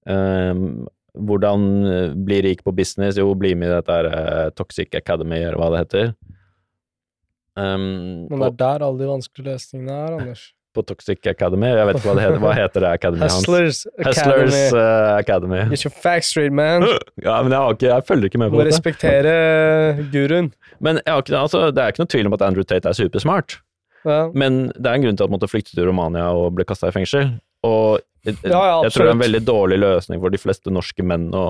[0.06, 3.16] Um, hvordan eh, bli rik på business?
[3.22, 6.10] Jo, bli med i dette her, eh, Toxic Academy, eller hva det heter.
[7.56, 10.47] Um, Men det er der alle de vanskelige løsningene er, Anders.
[10.74, 12.41] på Toxic Academy, jeg vet ikke hva det heter.
[12.41, 13.36] Hva heter det Academy hans?
[13.38, 14.80] Hustlers Hustlers Academy.
[14.82, 15.60] eh, Academy.
[15.70, 16.82] Get your facts straight, man.
[17.28, 18.74] Ja, men jeg, har ikke, jeg følger ikke med på må dette.
[18.74, 20.49] respektere guruen.
[20.82, 23.60] Men ikke, altså, det er ikke noe tvil om at Andrew Tate er supersmart.
[24.06, 24.30] Ja.
[24.34, 26.89] Men det er en grunn til at han måtte flykte til Romania og ble kasta
[26.91, 27.30] i fengsel.
[27.64, 31.04] Og jeg, Ja, jeg tror det er en veldig dårlig løsning for de fleste norske
[31.04, 31.45] menn å,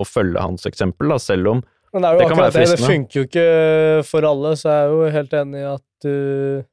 [0.00, 1.62] å følge hans eksempel, da, selv om
[1.92, 2.76] Men det er jo Det kan være fristende.
[2.76, 2.82] det.
[2.86, 6.64] Det funker jo ikke for alle, så jeg er jo helt enig i at du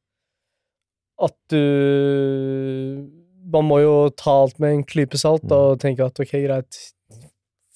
[1.27, 1.61] At du
[3.51, 5.53] Man må jo ta alt med en klype salt Mm.
[5.55, 6.77] og tenke at ok, greit,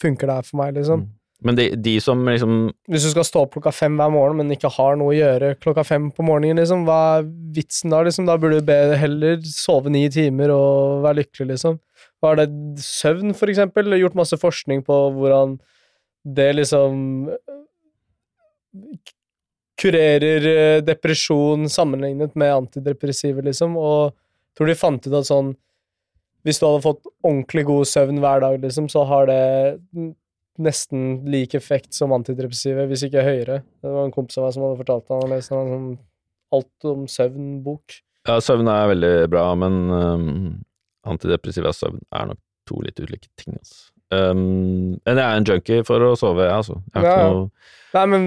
[0.02, 1.06] funker det her for meg, liksom.
[1.42, 2.58] Men de, de som liksom
[2.92, 5.56] Hvis du skal stå opp klokka fem hver morgen, men ikke har noe å gjøre
[5.62, 8.28] klokka fem på morgenen, liksom, hva er vitsen da, liksom?
[8.30, 11.80] Da burde du be heller sove ni timer og være lykkelig, liksom.
[12.22, 13.90] Hva er det søvn, for eksempel?
[13.98, 15.58] Gjort masse forskning på hvordan
[16.38, 17.02] det liksom
[19.82, 25.54] kurerer eh, depresjon sammenlignet med antidepressive, liksom, og jeg tror de fant ut at sånn
[26.42, 29.42] Hvis du hadde fått ordentlig god søvn hver dag, liksom, så har det
[30.64, 33.62] nesten lik effekt som antidepressive, hvis ikke høyere.
[33.82, 35.92] Det var en kompis av meg som hadde fortalt han hadde lest en sånn
[36.52, 37.94] Alt om søvn-bok.
[38.28, 40.26] Ja, søvn er veldig bra, men um,
[41.08, 43.56] antidepressiva og søvn er nok to litt ulike ting.
[43.56, 43.78] Altså.
[44.12, 46.76] Um, men jeg er en junkie for å sove, jeg, altså.
[46.92, 47.30] Jeg Ja, ikke ja.
[47.38, 47.48] noe
[47.92, 48.26] Nei, men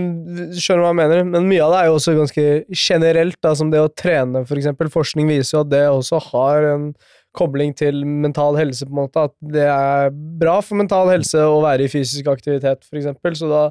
[0.61, 1.20] skjønner hva jeg mener.
[1.28, 2.43] Men mye av det er jo også ganske
[2.76, 4.91] generelt, da, som det å trene, for eksempel.
[4.93, 6.91] Forskning viser jo at det også har en
[7.35, 9.26] kobling til mental helse, på en måte.
[9.28, 13.37] At det er bra for mental helse å være i fysisk aktivitet, eksempel.
[13.39, 13.64] Så da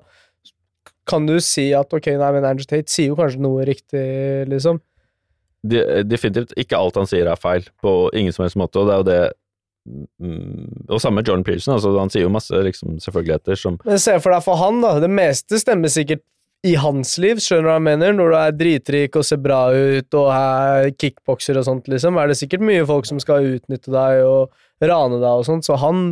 [1.10, 4.04] kan du si at ok, nei, men Andrew Tate sier jo kanskje noe riktig,
[4.52, 4.80] liksom.
[5.68, 8.94] de, Definitivt ikke alt han sier er feil, på ingen som helst måte, og det
[8.94, 9.22] er jo det
[10.24, 14.00] mm, Og samme med Jordan Pearson, altså, han sier jo masse liksom, selvfølgeligheter som Men
[14.00, 14.96] se for deg for han, da.
[15.04, 16.24] Det meste stemmer sikkert
[16.64, 18.14] i hans liv, skjønner du hva jeg mener?
[18.16, 22.32] Når du er dritrik og ser bra ut og er kickbokser og sånt, liksom, er
[22.32, 24.54] det sikkert mye folk som skal utnytte deg og
[24.84, 26.06] rane deg og sånt, så han,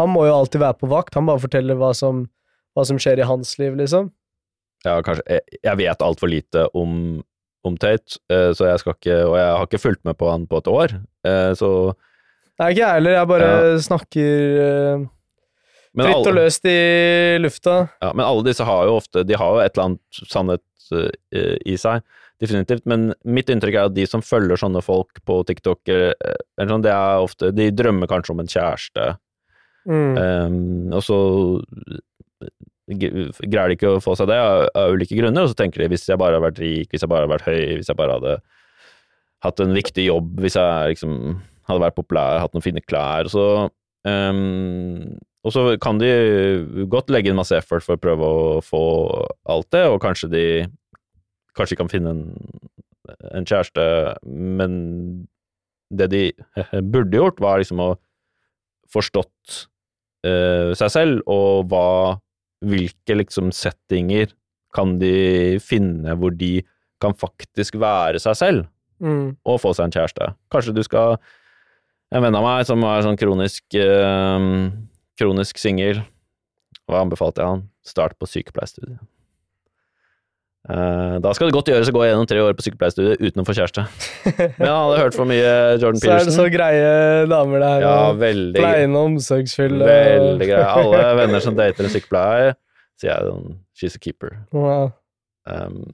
[0.00, 1.16] han må jo alltid være på vakt.
[1.18, 2.24] Han bare forteller hva som,
[2.72, 4.08] hva som skjer i hans liv, liksom.
[4.86, 7.18] Ja, kanskje Jeg, vet altfor lite om,
[7.66, 10.44] om Tate, eh, så jeg skal ikke Og jeg har ikke fulgt med på han
[10.46, 10.94] på et år,
[11.26, 11.70] eh, så
[12.58, 13.12] Nei, ikke jeg heller.
[13.14, 13.48] Jeg bare
[13.86, 15.02] snakker
[15.88, 16.78] eh, men fritt og løst i
[17.42, 17.76] lufta.
[18.04, 20.64] ja, men alle disse har jo ofte De har jo et eller annet sannhet
[20.94, 22.04] uh, i seg,
[22.40, 22.84] definitivt.
[22.88, 26.12] Men mitt inntrykk er at de som følger sånne folk på TikTok, eh,
[26.58, 29.14] eller sånn, det er ofte De drømmer kanskje om en kjæreste,
[29.88, 30.18] Mm.
[30.20, 31.18] Um, og så
[32.88, 35.90] greier de ikke å få seg det av, av ulike grunner, og så tenker de
[35.92, 38.16] hvis jeg bare hadde vært rik, hvis jeg bare hadde vært høy, hvis jeg bare
[38.18, 38.34] hadde
[39.46, 41.14] hatt en viktig jobb, hvis jeg liksom
[41.68, 43.44] hadde vært populær, hatt noen fine klær, så
[44.08, 45.18] um,
[45.48, 46.10] og så kan de
[46.92, 48.82] godt legge inn masse effort for å prøve å få
[49.48, 50.44] alt det, og kanskje de
[51.58, 52.22] kanskje kan finne en,
[53.32, 53.82] en kjæreste,
[54.28, 54.76] men
[55.90, 56.22] det de
[56.92, 57.90] burde gjort, var liksom å
[58.92, 59.58] forstått
[60.28, 62.18] uh, seg selv, og hva
[62.58, 64.32] Hvilke liksom settinger
[64.74, 66.56] kan de finne hvor de
[66.98, 68.64] kan faktisk være seg selv,
[68.98, 69.36] Mm.
[69.46, 70.26] og få seg en kjæreste?
[70.50, 71.20] Kanskje du skal
[72.10, 74.46] En venn av meg som er sånn kronisk eh,
[75.18, 76.02] kronisk singel,
[76.88, 77.64] hva anbefalte jeg han?
[77.86, 79.00] Start på sykepleierstudiet.
[80.68, 83.44] Uh, da skal det godt gjøres å gå gjennom tre år på sykepleierstudiet uten å
[83.48, 83.86] få kjæreste.
[84.58, 86.10] Men han hadde hørt for mye Jordan Peterson.
[86.10, 86.90] Så er det så greie
[87.30, 87.84] damer der.
[87.86, 89.88] Ja, veldig Pleiende og omsorgsfulle.
[89.88, 90.68] Veldig greie.
[90.82, 92.58] Alle venner som dater en sykepleier,
[93.00, 94.34] sier jeg sånn She's a keeper.
[94.52, 94.90] Wow.
[95.48, 95.84] Um,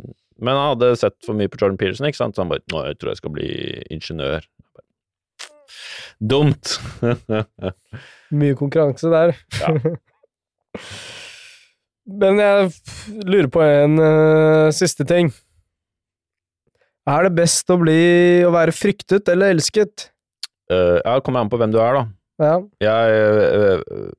[0.42, 2.34] men han hadde sett for mye på Jordan Peterson, ikke sant?
[2.34, 3.50] så han bare Nå, jeg tror jeg skal bli
[3.94, 4.48] ingeniør.
[6.20, 6.76] Dumt!
[8.38, 9.34] Mye konkurranse der.
[9.60, 9.74] Ja.
[12.20, 12.70] Men jeg
[13.24, 15.30] lurer på en uh, siste ting.
[17.08, 20.10] Er det best å bli å være fryktet eller elsket?
[20.72, 22.04] Uh, ja, det kommer an på hvem du er, da.
[22.44, 22.54] Ja.
[22.84, 24.10] Jeg uh,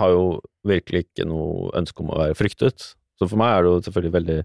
[0.00, 0.24] har jo
[0.64, 4.16] virkelig ikke noe ønske om å være fryktet, så for meg er det jo selvfølgelig
[4.16, 4.38] veldig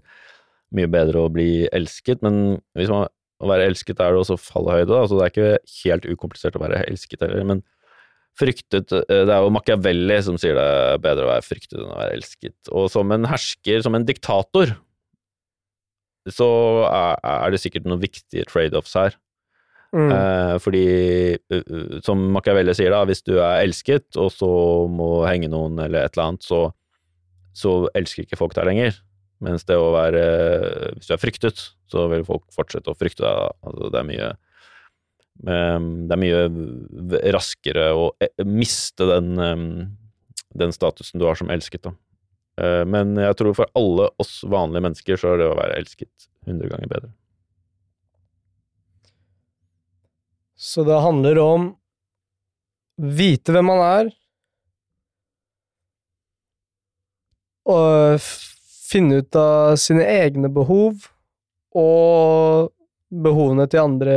[0.76, 3.08] mye bedre å bli elsket, men hvis man,
[3.40, 6.62] å være elsket er det også fallhøyde, da, så det er ikke helt ukomplisert å
[6.62, 7.62] være elsket heller, men
[8.38, 11.90] fryktet øh, Det er jo Machiavelli som sier det er bedre å være fryktet enn
[11.90, 14.76] å være elsket, og som en hersker, som en diktator,
[16.30, 16.50] så
[16.86, 19.16] er, det sikkert noen viktige trade-offs her.
[19.96, 20.10] Mm.
[20.14, 20.84] Eh, fordi,
[21.50, 24.50] uh, som Machiavelli sier, da, hvis du er elsket, og så
[24.92, 26.66] må henge noen eller et eller annet, så,
[27.56, 29.00] så elsker ikke folk deg lenger.
[29.40, 30.22] Mens det å være
[30.98, 33.56] Hvis du er fryktet, så vil folk fortsette å frykte deg.
[33.64, 34.28] Altså, det er mye
[35.48, 39.66] um, Det er mye raskere å eh, miste den, um,
[40.60, 41.94] den statusen du har som elsket, da.
[42.60, 46.28] Eh, men jeg tror for alle oss vanlige mennesker så er det å være elsket
[46.48, 47.12] 100 ganger bedre.
[50.60, 51.70] Så det handler om
[53.00, 54.10] vite hvem man er,
[57.70, 58.20] og
[58.90, 61.06] finne ut av sine egne behov
[61.78, 62.70] og
[63.10, 64.16] behovene til andre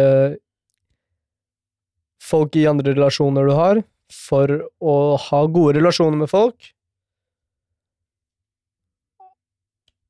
[2.24, 3.82] folk i andre relasjoner du har,
[4.14, 4.52] for
[4.82, 6.72] å ha gode relasjoner med folk.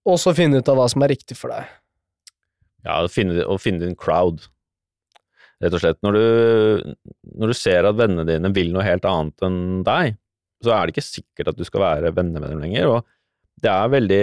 [0.03, 1.69] Og så finne ut av hva som er riktig for deg.
[2.83, 4.43] Ja, å finne, din crowd,
[5.63, 6.01] rett og slett.
[6.03, 6.95] Når du,
[7.39, 10.17] når du ser at vennene dine vil noe helt annet enn deg,
[10.63, 12.91] så er det ikke sikkert at du skal være venner med dem lenger.
[12.91, 13.12] Og
[13.61, 14.21] det er veldig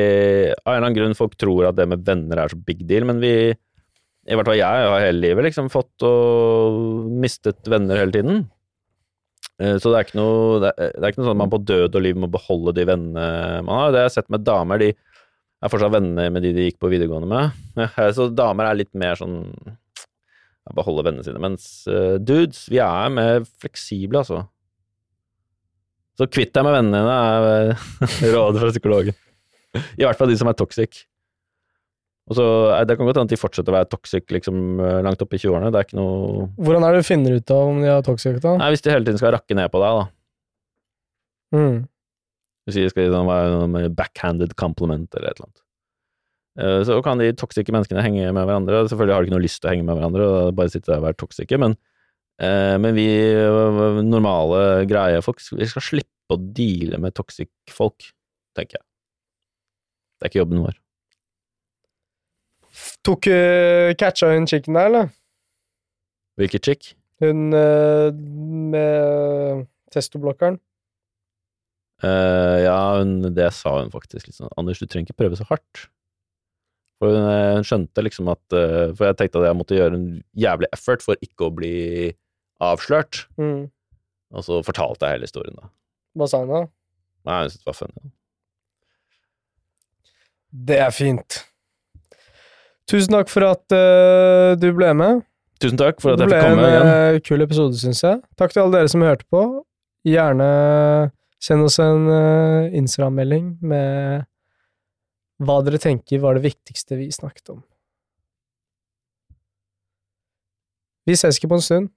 [0.64, 3.06] Av en eller annen grunn folk tror at det med venner er så big deal,
[3.08, 8.14] men vi I hvert fall jeg har hele livet liksom fått og mistet venner hele
[8.14, 8.42] tiden.
[9.60, 11.96] Eh, Så det er ikke noe Det er, ikke noe sånn at man på død
[11.96, 13.92] og liv må beholde de vennene man har.
[13.94, 14.82] Det jeg har sett med damer.
[14.82, 17.86] De er fortsatt venner med de de gikk på videregående med.
[18.16, 19.42] Så damer er litt mer sånn
[20.76, 21.40] beholde vennene sine.
[21.42, 24.44] Mens eh, dudes, vi er mer fleksible, altså.
[26.20, 29.16] Så kvitt deg med vennene dine, er eh, rådet fra psykologen.
[29.96, 31.04] I hvert fall de som er toxic.
[32.28, 34.98] Og så, eh, Det kan godt hende at de fortsetter å være toxic liksom, eh,
[35.06, 35.70] langt opp i 20-årene.
[35.72, 38.36] Det er ikke noe Hvordan er det du finner ut av om de er toxic,
[38.44, 38.58] da?
[38.60, 40.04] Nei, Hvis de hele tiden skal rakke ned på deg, da.
[41.56, 41.80] Mm.
[42.68, 45.66] Hvis de skal sånn, være noe med backhanded compliment eller et eller annet.
[46.84, 48.82] Så kan de toxice menneskene henge med hverandre.
[48.90, 51.00] Selvfølgelig har de ikke noe lyst til å henge med hverandre, og bare sitte der
[51.00, 51.78] og være toxice, men,
[52.40, 58.06] men vi eh, normale, greie folk, vi skal slippe å deale med toxic folk,
[58.56, 58.86] tenker jeg.
[60.16, 60.78] Det er ikke jobben vår.
[63.04, 65.12] Tok uh, catcha hun chicken der, eller?
[66.40, 66.90] Hvilket chick?
[67.20, 68.08] Hun uh,
[68.72, 70.60] med testoblokkeren.
[72.00, 74.30] Uh, ja, hun, det sa hun faktisk.
[74.30, 74.48] Liksom.
[74.56, 75.88] Anders, du trenger ikke prøve så hardt.
[77.00, 79.96] For hun, eh, hun skjønte liksom at uh, For jeg tenkte at jeg måtte gjøre
[79.96, 81.76] en jævlig effort for ikke å bli
[82.64, 83.24] avslørt.
[83.40, 83.68] Mm.
[84.30, 85.70] Og så fortalte jeg hele historien, da.
[86.18, 86.64] Hva sa hun da?
[87.28, 88.12] Nei, hun syntes det var funny.
[90.70, 91.40] Det er fint.
[92.90, 95.22] Tusen takk for at uh, du ble med.
[95.62, 96.88] Tusen takk for at jeg ble fikk komme igjen.
[96.90, 98.22] eh, kul episode, syns jeg.
[98.40, 99.42] Takk til alle dere som hørte på.
[100.08, 100.48] Gjerne
[101.40, 104.26] send oss en uh, Instagram-melding med
[105.40, 107.60] hva dere tenker var det viktigste vi snakket om.
[111.08, 111.92] Vi ses ikke på en stund.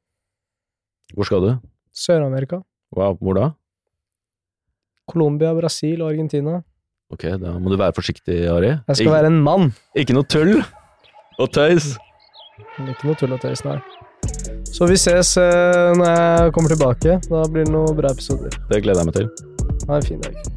[1.13, 1.51] Hvor skal du?
[1.93, 2.61] Sør-Amerika.
[2.95, 3.49] Wow, hvor da?
[5.09, 6.61] Colombia, Brasil og Argentina.
[7.13, 8.71] Ok, da må du være forsiktig, Ari.
[8.87, 9.73] Jeg skal være en mann.
[9.95, 10.55] Ikke noe tull
[11.37, 11.93] og tøys.
[12.79, 13.77] Ikke noe tull og tøys nei.
[14.73, 17.19] Så vi ses eh, når jeg kommer tilbake.
[17.29, 18.55] Da blir det noen bra episoder.
[18.71, 19.31] Det gleder jeg meg til.
[19.89, 20.52] Ha en fin dag.